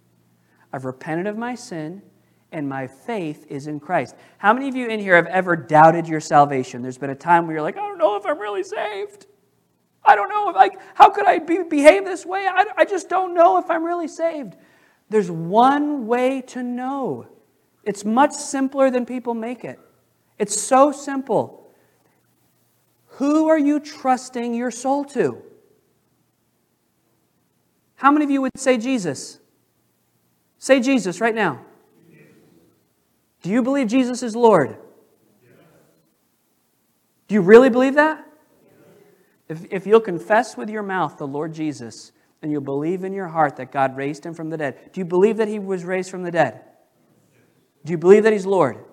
[0.72, 2.02] I've repented of my sin
[2.52, 4.14] and my faith is in Christ.
[4.38, 6.82] How many of you in here have ever doubted your salvation?
[6.82, 9.26] There's been a time where you're like, I don't know if I'm really saved.
[10.04, 12.46] I don't know if I, how could I be, behave this way?
[12.46, 14.56] I, I just don't know if I'm really saved.
[15.10, 17.26] There's one way to know.
[17.84, 19.78] It's much simpler than people make it.
[20.38, 21.70] It's so simple.
[23.12, 25.42] Who are you trusting your soul to?
[27.96, 29.40] How many of you would say Jesus?
[30.58, 31.64] Say Jesus right now.
[33.42, 34.76] Do you believe Jesus is Lord?
[37.28, 38.24] Do you really believe that?
[39.48, 43.28] If, if you'll confess with your mouth the Lord Jesus and you'll believe in your
[43.28, 46.10] heart that God raised him from the dead, do you believe that he was raised
[46.10, 46.62] from the dead?
[47.88, 48.84] Do you believe that He's Lord?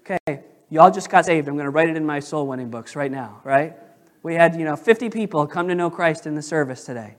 [0.00, 1.48] Okay, y'all just got saved.
[1.48, 3.76] I'm going to write it in my soul winning books right now, right?
[4.22, 7.16] We had, you know, 50 people come to know Christ in the service today.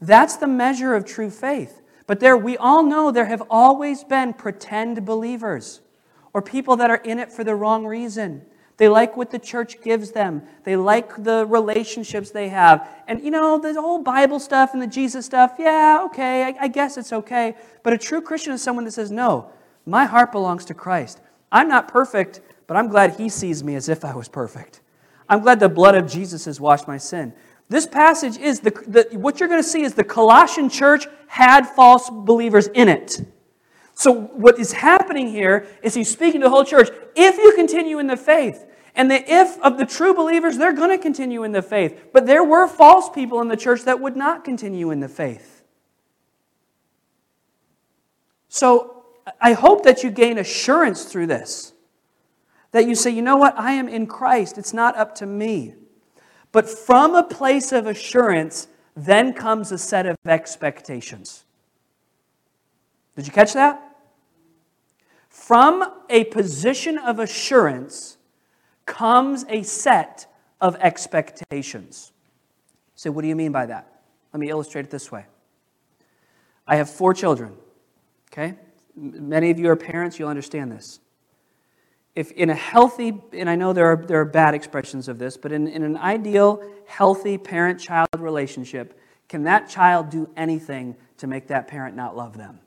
[0.00, 1.81] That's the measure of true faith.
[2.06, 5.80] But there, we all know there have always been pretend believers
[6.32, 8.42] or people that are in it for the wrong reason.
[8.78, 10.42] They like what the church gives them.
[10.64, 12.88] They like the relationships they have.
[13.06, 16.68] And, you know, the whole Bible stuff and the Jesus stuff, yeah, okay, I, I
[16.68, 17.54] guess it's okay.
[17.82, 19.50] But a true Christian is someone that says, no,
[19.86, 21.20] my heart belongs to Christ.
[21.52, 24.80] I'm not perfect, but I'm glad He sees me as if I was perfect.
[25.28, 27.34] I'm glad the blood of Jesus has washed my sin.
[27.72, 31.66] This passage is the, the what you're going to see is the Colossian church had
[31.66, 33.24] false believers in it.
[33.94, 36.90] So, what is happening here is he's speaking to the whole church.
[37.16, 40.90] If you continue in the faith, and the if of the true believers, they're going
[40.90, 42.10] to continue in the faith.
[42.12, 45.64] But there were false people in the church that would not continue in the faith.
[48.50, 49.06] So,
[49.40, 51.72] I hope that you gain assurance through this.
[52.72, 53.58] That you say, you know what?
[53.58, 54.58] I am in Christ.
[54.58, 55.76] It's not up to me.
[56.52, 61.44] But from a place of assurance, then comes a set of expectations.
[63.16, 63.96] Did you catch that?
[65.28, 68.18] From a position of assurance
[68.84, 70.26] comes a set
[70.60, 72.12] of expectations.
[72.94, 74.02] So, what do you mean by that?
[74.32, 75.26] Let me illustrate it this way.
[76.66, 77.56] I have four children,
[78.30, 78.54] okay?
[78.94, 81.00] Many of you are parents, you'll understand this.
[82.14, 85.36] If in a healthy, and I know there are, there are bad expressions of this,
[85.36, 88.98] but in, in an ideal, healthy parent child relationship,
[89.28, 92.60] can that child do anything to make that parent not love them?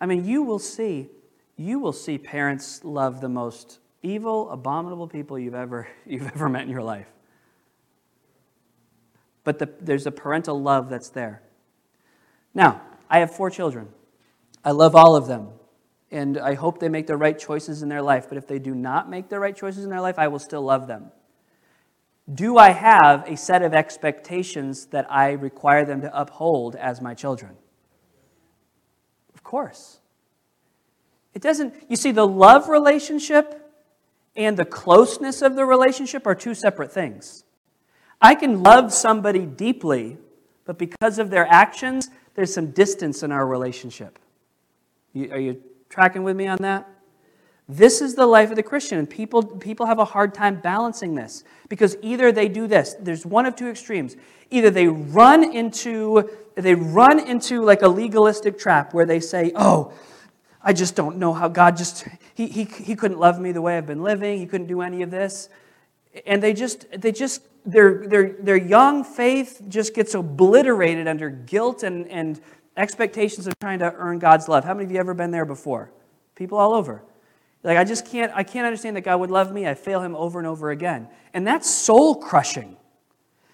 [0.00, 1.10] I mean, you will see,
[1.56, 6.62] you will see parents love the most evil, abominable people you've ever, you've ever met
[6.62, 7.08] in your life.
[9.44, 11.42] But the, there's a parental love that's there.
[12.54, 13.88] Now, I have four children.
[14.64, 15.48] I love all of them.
[16.12, 18.28] And I hope they make the right choices in their life.
[18.28, 20.62] But if they do not make the right choices in their life, I will still
[20.62, 21.10] love them.
[22.32, 27.14] Do I have a set of expectations that I require them to uphold as my
[27.14, 27.56] children?
[29.34, 30.00] Of course.
[31.34, 33.58] It doesn't, you see, the love relationship
[34.36, 37.44] and the closeness of the relationship are two separate things.
[38.20, 40.18] I can love somebody deeply,
[40.66, 44.18] but because of their actions, there's some distance in our relationship.
[45.14, 46.88] You, are you tracking with me on that?
[47.68, 51.14] This is the life of the Christian, and people, people have a hard time balancing
[51.14, 52.96] this because either they do this.
[52.98, 54.16] There's one of two extremes.
[54.50, 59.92] Either they run into they run into like a legalistic trap where they say, "Oh,
[60.62, 63.78] I just don't know how God just he, he, he couldn't love me the way
[63.78, 64.38] I've been living.
[64.38, 65.48] He couldn't do any of this."
[66.26, 71.84] And they just they just their their their young faith just gets obliterated under guilt
[71.84, 72.38] and and
[72.76, 74.64] expectations of trying to earn God's love.
[74.64, 75.90] How many of you ever been there before?
[76.34, 77.02] People all over.
[77.62, 79.68] Like, I just can't, I can't understand that God would love me.
[79.68, 81.08] I fail him over and over again.
[81.32, 82.76] And that's soul crushing.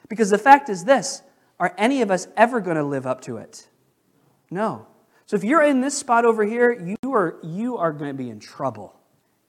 [0.08, 1.22] Because the fact is this
[1.60, 3.68] are any of us ever going to live up to it?
[4.50, 4.86] No.
[5.26, 8.30] So if you're in this spot over here, you are, you are going to be
[8.30, 8.98] in trouble.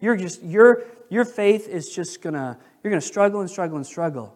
[0.02, 3.78] You're just, your, your faith is just going to, you're going to struggle and struggle
[3.78, 4.36] and struggle.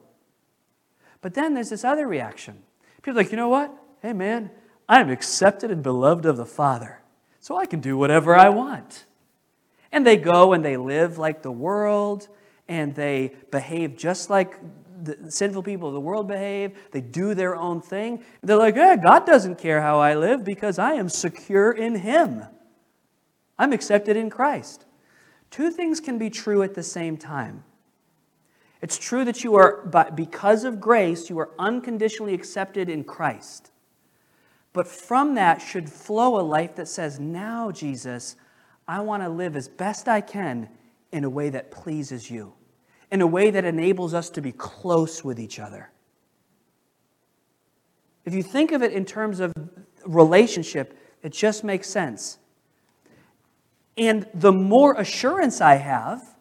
[1.21, 2.61] But then there's this other reaction.
[3.01, 3.73] People are like, you know what?
[4.01, 4.51] Hey, man,
[4.87, 7.01] I'm accepted and beloved of the Father,
[7.39, 9.05] so I can do whatever I want.
[9.91, 12.27] And they go and they live like the world,
[12.67, 14.59] and they behave just like
[15.03, 16.77] the sinful people of the world behave.
[16.91, 18.23] They do their own thing.
[18.41, 22.43] They're like, yeah, God doesn't care how I live because I am secure in Him.
[23.57, 24.85] I'm accepted in Christ.
[25.51, 27.63] Two things can be true at the same time.
[28.81, 33.71] It's true that you are, but because of grace, you are unconditionally accepted in Christ.
[34.73, 38.35] But from that should flow a life that says, Now, Jesus,
[38.87, 40.67] I want to live as best I can
[41.11, 42.53] in a way that pleases you,
[43.11, 45.91] in a way that enables us to be close with each other.
[48.25, 49.53] If you think of it in terms of
[50.05, 52.39] relationship, it just makes sense.
[53.95, 56.35] And the more assurance I have,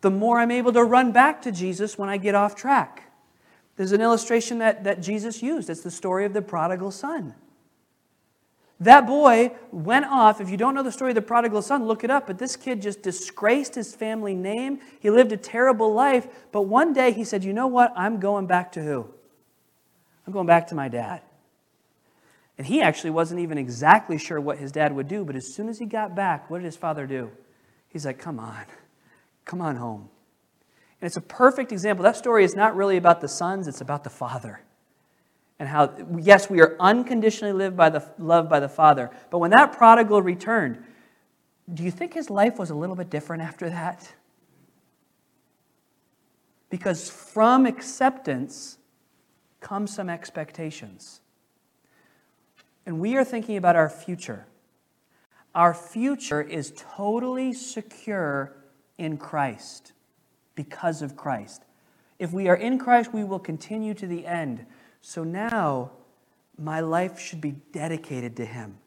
[0.00, 3.03] the more I'm able to run back to Jesus when I get off track.
[3.76, 5.68] There's an illustration that, that Jesus used.
[5.68, 7.34] It's the story of the prodigal son.
[8.80, 10.40] That boy went off.
[10.40, 12.26] If you don't know the story of the prodigal son, look it up.
[12.26, 14.80] But this kid just disgraced his family name.
[15.00, 16.26] He lived a terrible life.
[16.52, 17.92] But one day he said, You know what?
[17.96, 19.08] I'm going back to who?
[20.26, 21.22] I'm going back to my dad.
[22.58, 25.24] And he actually wasn't even exactly sure what his dad would do.
[25.24, 27.30] But as soon as he got back, what did his father do?
[27.88, 28.64] He's like, Come on,
[29.44, 30.08] come on home.
[31.04, 32.02] And it's a perfect example.
[32.02, 34.62] That story is not really about the sons, it's about the father.
[35.58, 39.10] and how, yes, we are unconditionally lived by the, loved by the Father.
[39.28, 40.82] But when that prodigal returned,
[41.74, 44.14] do you think his life was a little bit different after that?
[46.70, 48.78] Because from acceptance
[49.60, 51.20] comes some expectations.
[52.86, 54.46] And we are thinking about our future.
[55.54, 58.56] Our future is totally secure
[58.96, 59.93] in Christ
[60.54, 61.64] because of Christ.
[62.18, 64.66] If we are in Christ, we will continue to the end.
[65.00, 65.90] So now,
[66.58, 68.78] my life should be dedicated to Him.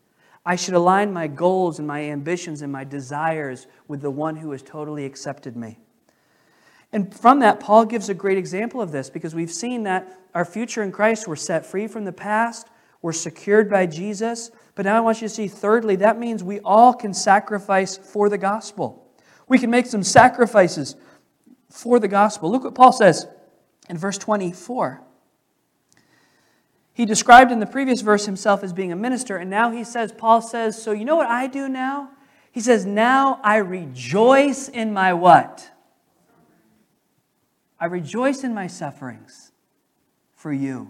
[0.45, 4.51] I should align my goals and my ambitions and my desires with the one who
[4.51, 5.77] has totally accepted me.
[6.93, 10.45] And from that, Paul gives a great example of this because we've seen that our
[10.45, 12.67] future in Christ, we're set free from the past,
[13.01, 14.51] we're secured by Jesus.
[14.75, 18.29] But now I want you to see, thirdly, that means we all can sacrifice for
[18.29, 19.05] the gospel.
[19.49, 20.95] We can make some sacrifices
[21.77, 22.49] for the gospel.
[22.49, 23.27] Look what Paul says
[23.87, 24.99] in verse 24.
[26.91, 30.11] He described in the previous verse himself as being a minister, and now he says,
[30.11, 32.09] Paul says, So you know what I do now?
[32.51, 35.69] He says, Now I rejoice in my what?
[37.79, 39.51] I rejoice in my sufferings
[40.33, 40.89] for you.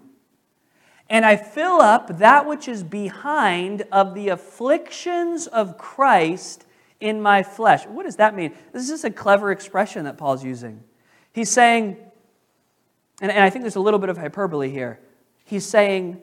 [1.10, 6.66] And I fill up that which is behind of the afflictions of Christ
[7.00, 7.86] in my flesh.
[7.86, 8.54] What does that mean?
[8.74, 10.84] This is a clever expression that Paul's using.
[11.32, 11.98] He's saying,
[13.22, 15.00] and, and I think there's a little bit of hyperbole here.
[15.46, 16.20] He's saying,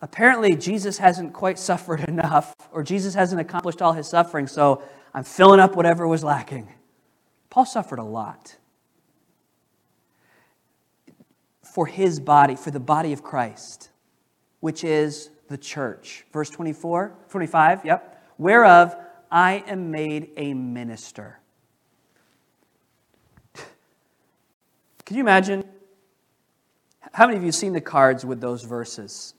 [0.00, 4.82] apparently Jesus hasn't quite suffered enough, or Jesus hasn't accomplished all his suffering, so
[5.12, 6.68] I'm filling up whatever was lacking.
[7.50, 8.56] Paul suffered a lot
[11.62, 13.90] for his body, for the body of Christ,
[14.60, 16.24] which is the church.
[16.32, 18.22] Verse 24, 25, yep.
[18.38, 18.96] Whereof
[19.30, 21.40] I am made a minister.
[25.04, 25.64] Can you imagine?
[27.12, 29.34] How many of you have seen the cards with those verses?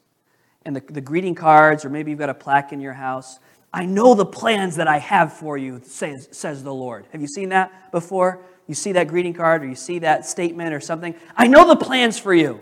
[0.65, 3.39] And the, the greeting cards, or maybe you've got a plaque in your house.
[3.73, 7.05] I know the plans that I have for you, says, says the Lord.
[7.11, 8.41] Have you seen that before?
[8.65, 11.15] You see that greeting card or you see that statement or something?
[11.35, 12.61] I know the plans for you.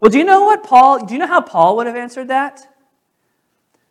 [0.00, 2.75] Well, do you know what Paul, do you know how Paul would have answered that?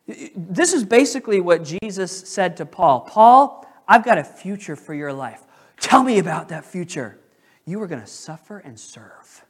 [0.08, 5.14] This is basically what Jesus said to Paul Paul, I've got a future for your
[5.14, 5.44] life.
[5.80, 7.20] Tell me about that future.
[7.66, 9.46] You are going to suffer and serve.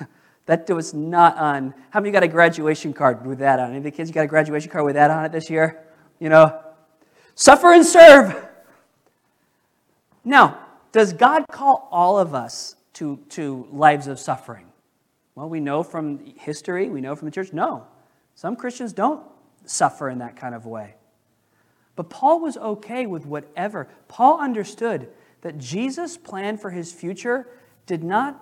[0.46, 1.74] that was not on.
[1.90, 3.70] How many got a graduation card with that on?
[3.70, 5.84] Any of the kids, you got a graduation card with that on it this year?
[6.18, 6.60] You know?
[7.34, 8.46] Suffer and serve.
[10.24, 10.58] Now,
[10.92, 14.69] does God call all of us to, to lives of suffering?
[15.40, 17.86] Well, we know from history, we know from the church, no.
[18.34, 19.22] Some Christians don't
[19.64, 20.96] suffer in that kind of way.
[21.96, 23.88] But Paul was okay with whatever.
[24.06, 25.08] Paul understood
[25.40, 27.48] that Jesus' plan for his future
[27.86, 28.38] did not,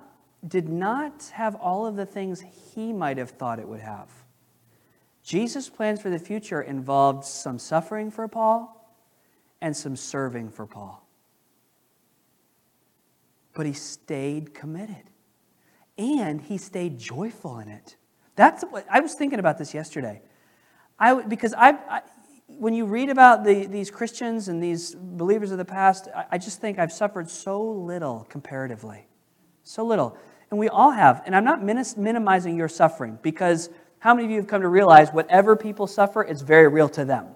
[0.48, 2.42] did not have all of the things
[2.74, 4.10] he might have thought it would have.
[5.22, 8.92] Jesus' plans for the future involved some suffering for Paul
[9.60, 11.06] and some serving for Paul.
[13.54, 15.10] But he stayed committed
[15.98, 17.96] and he stayed joyful in it.
[18.36, 20.22] That's what I was thinking about this yesterday.
[20.98, 22.02] I, because I, I
[22.46, 26.38] when you read about the, these Christians and these believers of the past, I, I
[26.38, 29.06] just think I've suffered so little comparatively.
[29.64, 30.16] So little.
[30.50, 31.22] And we all have.
[31.26, 33.68] And I'm not minimizing your suffering because
[33.98, 37.04] how many of you have come to realize whatever people suffer, it's very real to
[37.04, 37.26] them?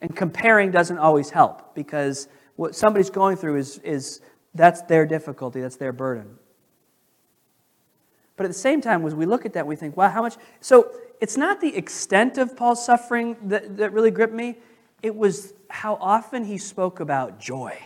[0.00, 4.20] And comparing doesn't always help because what somebody's going through is, is
[4.54, 6.38] that's their difficulty, that's their burden.
[8.38, 10.36] But at the same time, as we look at that, we think, wow, how much.
[10.60, 14.58] So it's not the extent of Paul's suffering that, that really gripped me,
[15.02, 17.76] it was how often he spoke about joy.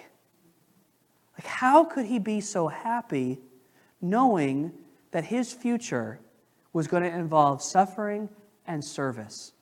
[1.39, 3.41] Like, how could he be so happy
[4.03, 4.73] knowing
[5.13, 6.21] that his future
[6.75, 8.29] was going to involve suffering
[8.67, 9.55] and service?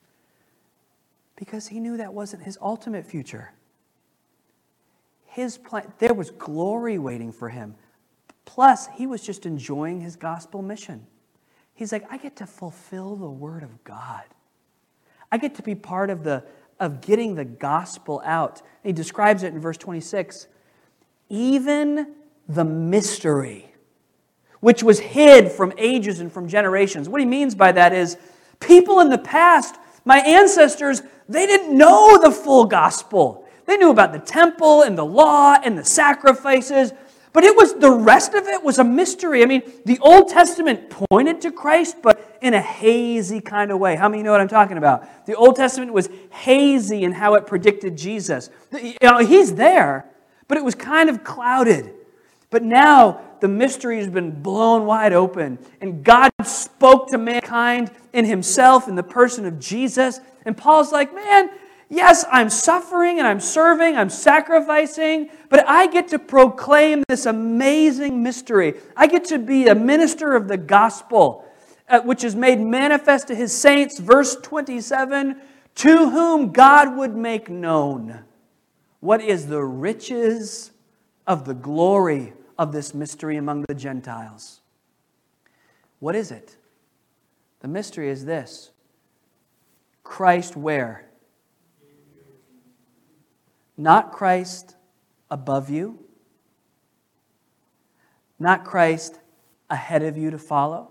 [1.37, 3.53] Because he knew that wasn't his ultimate future.
[5.25, 7.77] His plan, there was glory waiting for him.
[8.55, 11.07] Plus, he was just enjoying his gospel mission.
[11.73, 14.25] He's like, I get to fulfill the word of God.
[15.31, 16.43] I get to be part of the
[16.81, 18.61] of getting the gospel out.
[18.83, 20.49] He describes it in verse 26.
[21.29, 22.15] Even
[22.49, 23.73] the mystery,
[24.59, 27.09] which was hid from ages and from generations.
[27.09, 28.17] What he means by that is
[28.59, 33.47] people in the past, my ancestors, they didn't know the full gospel.
[33.67, 36.93] They knew about the temple and the law and the sacrifices,
[37.33, 39.43] but it was the rest of it was a mystery.
[39.43, 43.95] I mean, the Old Testament pointed to Christ, but in a hazy kind of way.
[43.97, 45.27] How many know what I'm talking about?
[45.27, 48.51] The Old Testament was hazy in how it predicted Jesus.
[48.73, 50.07] You know, he's there,
[50.49, 51.95] but it was kind of clouded.
[52.51, 55.59] But now the mystery has been blown wide open.
[55.81, 60.21] And God spoke to mankind in himself in the person of Jesus.
[60.45, 61.51] And Paul's like, man,
[61.91, 68.23] yes, I'm suffering and I'm serving, I'm sacrificing, but I get to proclaim this amazing
[68.23, 68.75] mystery.
[68.97, 71.45] I get to be a minister of the gospel,
[71.89, 73.99] uh, which is made manifest to his saints.
[73.99, 75.43] Verse 27
[75.77, 78.25] to whom God would make known
[79.01, 80.73] what is the riches
[81.27, 84.61] of the glory of this mystery among the Gentiles.
[85.99, 86.57] What is it?
[87.61, 88.71] The mystery is this
[90.03, 91.10] Christ where?
[93.77, 94.77] Not Christ
[95.31, 95.99] above you,
[98.39, 99.21] not Christ
[99.69, 100.89] ahead of you to follow,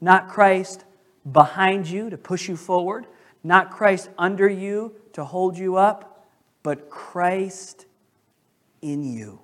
[0.00, 0.84] not Christ
[1.30, 3.06] behind you to push you forward,
[3.44, 6.26] not Christ under you to hold you up,
[6.62, 7.86] but Christ
[8.80, 9.40] in you.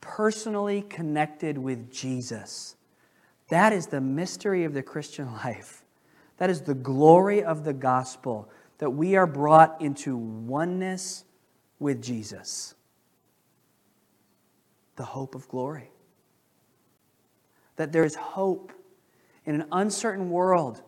[0.00, 2.76] Personally connected with Jesus.
[3.48, 5.84] That is the mystery of the Christian life.
[6.38, 11.24] That is the glory of the gospel that we are brought into oneness
[11.78, 12.74] with Jesus.
[14.96, 15.90] The hope of glory.
[17.76, 18.72] That there is hope
[19.44, 20.82] in an uncertain world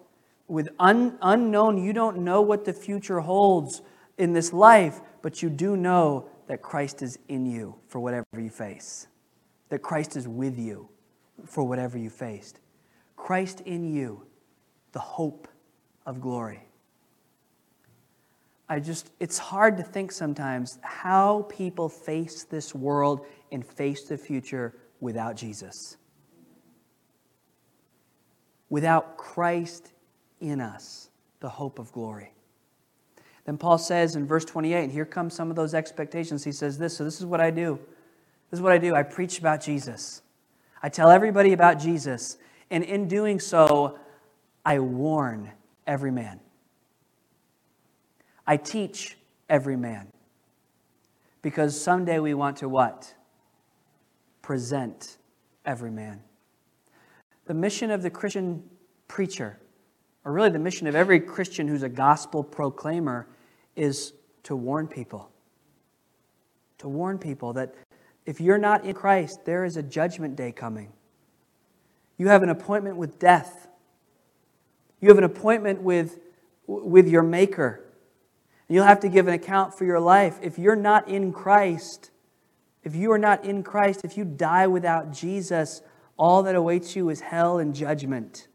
[0.49, 3.83] with un, unknown, you don't know what the future holds
[4.17, 8.51] in this life, but you do know that Christ is in you for whatever you
[8.51, 9.09] face,
[9.69, 10.89] that Christ is with you
[11.45, 12.61] for whatever you faced.
[13.17, 14.25] Christ in you,
[14.93, 15.49] the hope
[16.07, 16.66] of glory.
[18.69, 24.19] I just, it's hard to think sometimes how people face this world and face the
[24.19, 25.97] future without Jesus.
[28.69, 29.93] Without Christ
[30.41, 31.11] in us
[31.41, 32.33] the hope of glory.
[33.45, 36.43] Then Paul says in verse 28, and here come some of those expectations.
[36.43, 37.79] He says this, so this is what I do.
[38.51, 38.95] This is what I do.
[38.95, 40.23] I preach about Jesus.
[40.83, 42.39] I tell everybody about Jesus.
[42.71, 43.99] And in doing so,
[44.65, 45.53] I warn
[45.87, 46.41] every man.
[48.47, 49.17] I teach
[49.49, 50.09] every man.
[51.43, 53.15] Because someday we want to what?
[54.43, 55.19] Present
[55.65, 56.21] every man.
[57.47, 58.63] The mission of the Christian
[59.09, 59.59] preacher
[60.27, 63.29] or really the mission of every Christian who's a gospel proclaimer,
[63.77, 65.31] is to warn people.
[66.79, 67.77] To warn people that
[68.27, 70.93] if you're not in Christ, there is a judgment day coming.
[72.19, 73.69] You have an appointment with death.
[75.01, 76.19] You have an appointment with,
[76.67, 77.85] with your Maker.
[78.69, 80.39] You'll have to give an account for your life.
[80.43, 82.11] If you're not in Christ,
[82.83, 85.83] if you are not in Christ, if you die without Jesus,
[86.17, 88.49] all that awaits you is hell and judgment.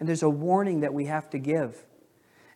[0.00, 1.84] And there's a warning that we have to give.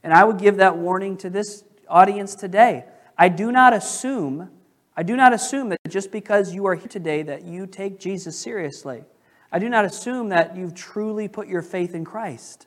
[0.02, 2.84] And I would give that warning to this audience today.
[3.18, 4.50] I do not assume,
[4.96, 8.38] I do not assume that just because you are here today that you take Jesus
[8.38, 9.04] seriously.
[9.50, 12.66] I do not assume that you've truly put your faith in Christ.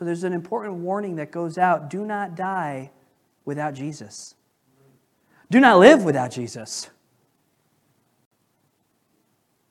[0.00, 1.90] So there's an important warning that goes out.
[1.90, 2.90] Do not die
[3.44, 4.34] without Jesus.
[5.50, 6.88] Do not live without Jesus.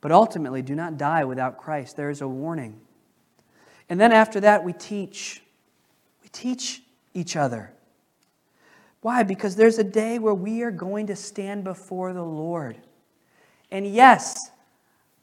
[0.00, 1.96] But ultimately, do not die without Christ.
[1.96, 2.80] There is a warning.
[3.88, 5.42] And then after that, we teach.
[6.22, 7.72] We teach each other.
[9.00, 9.24] Why?
[9.24, 12.78] Because there's a day where we are going to stand before the Lord.
[13.72, 14.52] And yes,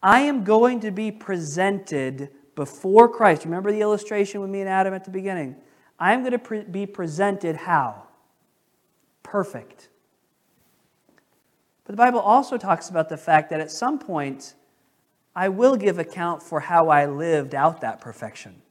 [0.03, 3.45] I am going to be presented before Christ.
[3.45, 5.55] Remember the illustration with me and Adam at the beginning?
[5.99, 8.03] I am going to pre- be presented how?
[9.21, 9.89] Perfect.
[11.85, 14.55] But the Bible also talks about the fact that at some point,
[15.35, 18.63] I will give account for how I lived out that perfection.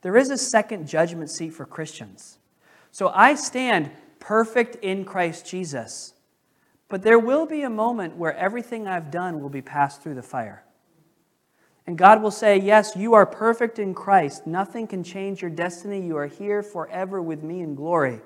[0.00, 2.38] There is a second judgment seat for Christians.
[2.92, 3.90] So I stand
[4.20, 6.14] perfect in Christ Jesus.
[6.88, 10.22] But there will be a moment where everything I've done will be passed through the
[10.22, 10.64] fire.
[11.86, 14.46] And God will say, Yes, you are perfect in Christ.
[14.46, 16.00] Nothing can change your destiny.
[16.00, 18.20] You are here forever with me in glory.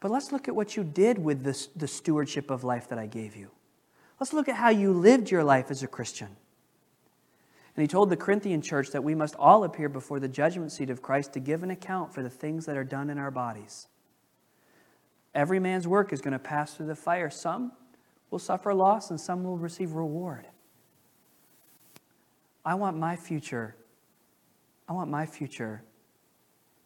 [0.00, 3.06] But let's look at what you did with this, the stewardship of life that I
[3.06, 3.50] gave you.
[4.20, 6.28] Let's look at how you lived your life as a Christian.
[7.76, 10.90] And he told the Corinthian church that we must all appear before the judgment seat
[10.90, 13.86] of Christ to give an account for the things that are done in our bodies.
[15.34, 17.30] Every man's work is going to pass through the fire.
[17.30, 17.70] Some
[18.30, 20.48] will suffer loss and some will receive reward.
[22.64, 23.76] I want my future,
[24.88, 25.82] I want my future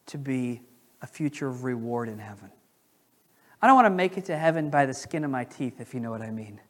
[0.07, 0.63] to be
[1.01, 2.51] a future of reward in heaven.
[3.61, 5.95] I don't want to make it to heaven by the skin of my teeth, if
[5.95, 6.61] you know what I mean.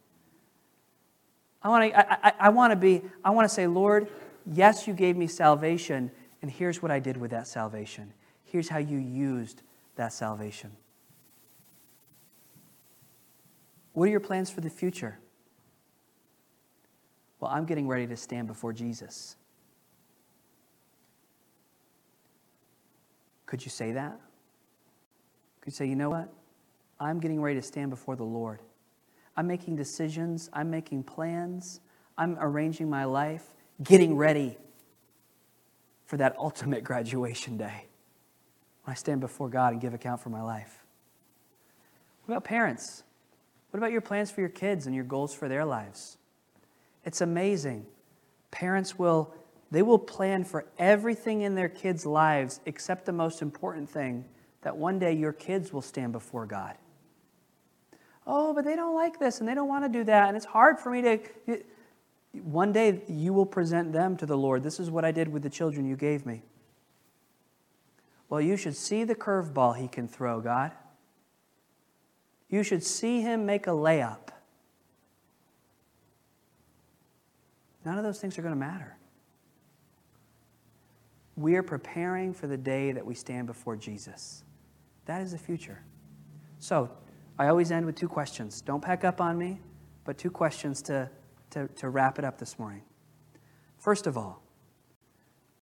[1.63, 4.09] I want to, I, I, want to be, I want to say, Lord,
[4.47, 6.11] yes, you gave me salvation,
[6.43, 8.13] and here's what I did with that salvation.
[8.45, 9.63] Here's how you used
[9.97, 10.73] that salvation.
[13.93, 15.19] What are your plans for the future?
[17.43, 19.35] Well, I'm getting ready to stand before Jesus.
[23.47, 24.21] Could you say that?
[25.61, 26.33] Could you say, you know what?
[27.01, 28.61] I'm getting ready to stand before the Lord.
[29.37, 31.81] I'm making decisions, I'm making plans,
[32.17, 34.57] I'm arranging my life, getting ready
[36.05, 37.87] for that ultimate graduation day
[38.85, 40.85] when I stand before God and give account for my life.
[42.25, 43.03] What about parents?
[43.73, 46.19] What about your plans for your kids and your goals for their lives?
[47.05, 47.87] It's amazing.
[48.51, 49.35] Parents will
[49.71, 54.27] they will plan for everything in their kids' lives except the most important thing
[54.61, 56.77] that one day your kids will stand before God.
[58.27, 60.45] Oh, but they don't like this and they don't want to do that and it's
[60.45, 61.63] hard for me to
[62.43, 64.63] one day you will present them to the Lord.
[64.63, 66.43] This is what I did with the children you gave me.
[68.29, 70.73] Well, you should see the curveball he can throw, God.
[72.49, 74.29] You should see him make a layup.
[77.85, 78.97] None of those things are going to matter.
[81.37, 84.45] We are preparing for the day that we stand before Jesus.
[85.07, 85.83] That is the future.
[86.59, 86.91] So,
[87.39, 88.61] I always end with two questions.
[88.61, 89.59] Don't pack up on me,
[90.05, 91.09] but two questions to
[91.53, 92.83] to, to wrap it up this morning.
[93.79, 94.43] First of all,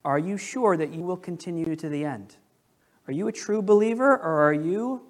[0.06, 2.38] are you sure that you will continue to the end?
[3.08, 5.02] Are you a true believer or are you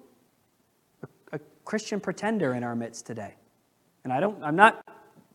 [1.02, 3.34] a, a Christian pretender in our midst today?
[4.04, 4.82] And I don't, I'm not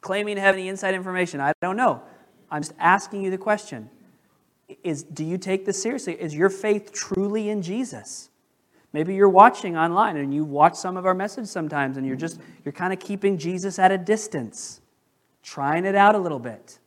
[0.06, 1.42] claiming to have any inside information.
[1.42, 2.04] I don't know.
[2.52, 3.90] I'm just asking you the question.
[4.84, 6.14] Is, do you take this seriously?
[6.14, 8.30] Is your faith truly in Jesus?
[8.94, 12.40] Maybe you're watching online and you watch some of our message sometimes and you're just,
[12.64, 14.80] you're kind of keeping Jesus at a distance
[15.42, 16.80] trying it out a little bit.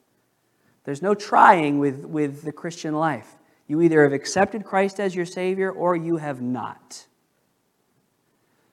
[0.85, 3.37] There's no trying with, with the Christian life.
[3.67, 7.07] You either have accepted Christ as your Savior or you have not.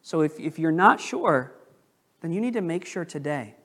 [0.04, 1.56] So if, if you're not sure,
[2.22, 3.56] then you need to make sure today.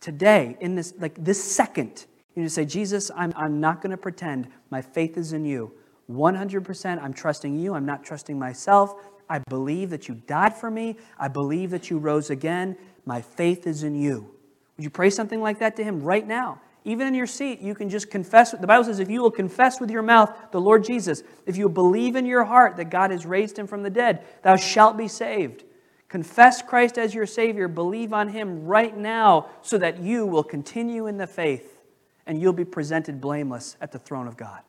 [0.00, 3.90] Today, in this, like this second, you need to say, Jesus, I'm, I'm not going
[3.90, 5.72] to pretend my faith is in you.
[6.10, 7.74] 100% I'm trusting you.
[7.74, 8.94] I'm not trusting myself.
[9.28, 10.96] I believe that you died for me.
[11.18, 12.76] I believe that you rose again.
[13.04, 14.30] My faith is in you.
[14.76, 16.60] Would you pray something like that to Him right now?
[16.84, 18.52] Even in your seat, you can just confess.
[18.52, 21.68] The Bible says if you will confess with your mouth the Lord Jesus, if you
[21.68, 25.08] believe in your heart that God has raised him from the dead, thou shalt be
[25.08, 25.64] saved.
[26.08, 31.06] Confess Christ as your Savior, believe on Him right now so that you will continue
[31.06, 31.78] in the faith
[32.26, 34.60] and you'll be presented blameless at the throne of God.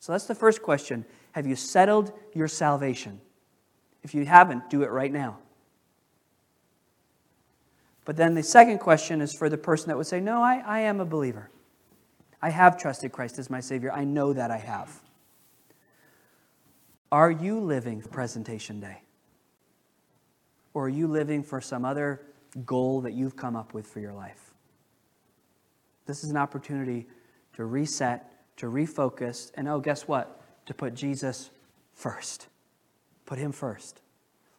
[0.00, 1.04] So that's the first question.
[1.32, 3.20] Have you settled your salvation?
[4.02, 5.38] If you haven't, do it right now.
[8.04, 10.80] But then the second question is for the person that would say, No, I, I
[10.80, 11.50] am a believer.
[12.42, 13.92] I have trusted Christ as my Savior.
[13.92, 15.00] I know that I have.
[17.12, 19.02] Are you living presentation day?
[20.74, 22.22] Or are you living for some other
[22.64, 24.54] goal that you've come up with for your life?
[26.06, 27.06] This is an opportunity
[27.54, 30.40] to reset, to refocus, and oh, guess what?
[30.66, 31.50] To put Jesus
[31.94, 32.48] first.
[33.26, 34.00] Put Him first.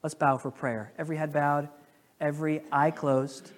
[0.02, 0.94] Let's bow for prayer.
[0.98, 1.70] Every head bowed
[2.24, 3.52] every eye closed.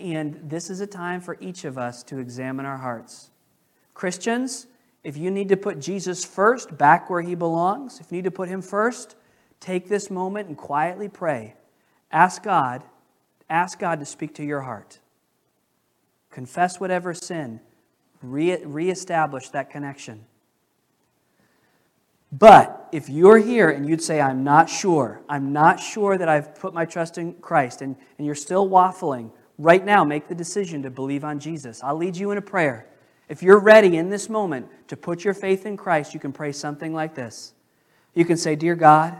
[0.00, 3.30] And this is a time for each of us to examine our hearts.
[3.94, 4.66] Christians,
[5.04, 8.32] if you need to put Jesus first, back where he belongs, if you need to
[8.32, 9.14] put him first,
[9.62, 11.54] take this moment and quietly pray.
[12.10, 12.82] Ask God,
[13.48, 14.98] ask God to speak to your heart.
[16.30, 17.60] Confess whatever sin,
[18.22, 20.26] re- reestablish that connection.
[22.32, 26.54] But if you're here and you'd say, I'm not sure, I'm not sure that I've
[26.54, 30.82] put my trust in Christ, and, and you're still waffling, right now make the decision
[30.82, 31.82] to believe on Jesus.
[31.82, 32.88] I'll lead you in a prayer.
[33.28, 36.52] If you're ready in this moment to put your faith in Christ, you can pray
[36.52, 37.52] something like this.
[38.14, 39.16] You can say, Dear God,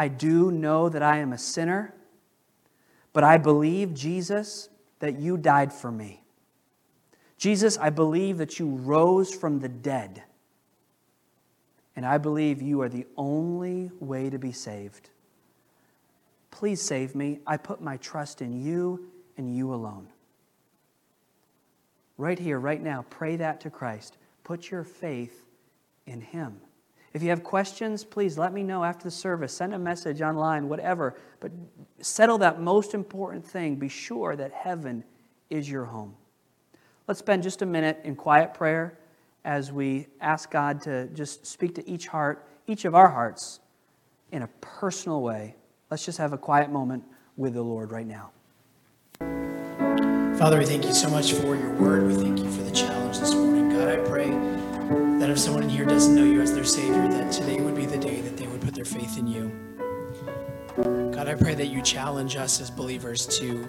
[0.00, 1.92] I do know that I am a sinner,
[3.12, 4.70] but I believe, Jesus,
[5.00, 6.22] that you died for me.
[7.36, 10.22] Jesus, I believe that you rose from the dead.
[11.94, 15.10] And I believe you are the only way to be saved.
[16.50, 17.40] Please save me.
[17.46, 20.08] I put my trust in you and you alone.
[22.16, 24.16] Right here, right now, pray that to Christ.
[24.44, 25.44] Put your faith
[26.06, 26.58] in Him.
[27.12, 29.52] If you have questions, please let me know after the service.
[29.52, 31.16] Send a message online, whatever.
[31.40, 31.50] But
[32.00, 33.76] settle that most important thing.
[33.76, 35.02] Be sure that heaven
[35.48, 36.14] is your home.
[37.08, 38.96] Let's spend just a minute in quiet prayer
[39.44, 43.58] as we ask God to just speak to each heart, each of our hearts,
[44.30, 45.56] in a personal way.
[45.90, 47.02] Let's just have a quiet moment
[47.36, 48.30] with the Lord right now.
[50.38, 52.06] Father, we thank you so much for your word.
[52.06, 53.70] We thank you for the challenge this morning.
[53.70, 54.30] God, I pray
[55.30, 57.98] if someone in here doesn't know you as their Savior, that today would be the
[57.98, 59.52] day that they would put their faith in you.
[61.12, 63.66] God, I pray that you challenge us as believers to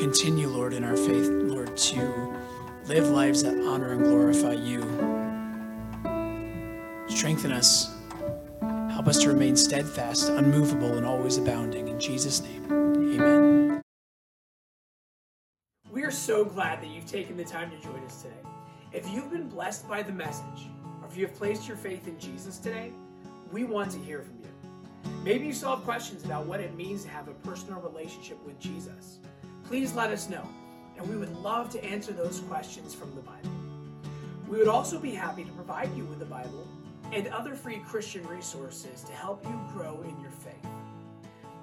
[0.00, 2.34] continue, Lord, in our faith, Lord, to
[2.86, 4.80] live lives that honor and glorify you.
[7.08, 7.94] Strengthen us.
[8.90, 11.88] Help us to remain steadfast, unmovable, and always abounding.
[11.88, 13.82] In Jesus' name, amen.
[15.90, 18.51] We are so glad that you've taken the time to join us today.
[18.92, 20.68] If you've been blessed by the message,
[21.00, 22.92] or if you have placed your faith in Jesus today,
[23.50, 25.12] we want to hear from you.
[25.24, 28.60] Maybe you still have questions about what it means to have a personal relationship with
[28.60, 29.18] Jesus.
[29.64, 30.46] Please let us know,
[30.98, 33.50] and we would love to answer those questions from the Bible.
[34.46, 36.68] We would also be happy to provide you with the Bible
[37.12, 40.66] and other free Christian resources to help you grow in your faith.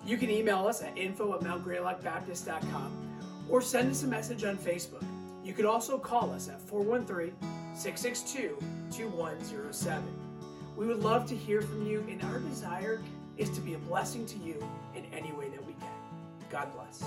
[0.04, 3.20] You can email us at info at mountgreylockbaptist.com
[3.50, 5.06] or send us a message on Facebook.
[5.50, 7.34] You could also call us at 413
[7.74, 8.56] 662
[8.96, 10.04] 2107.
[10.78, 13.02] We would love to hear from you, and our desire
[13.36, 15.90] is to be a blessing to you in any way that we can.
[16.52, 17.04] God bless.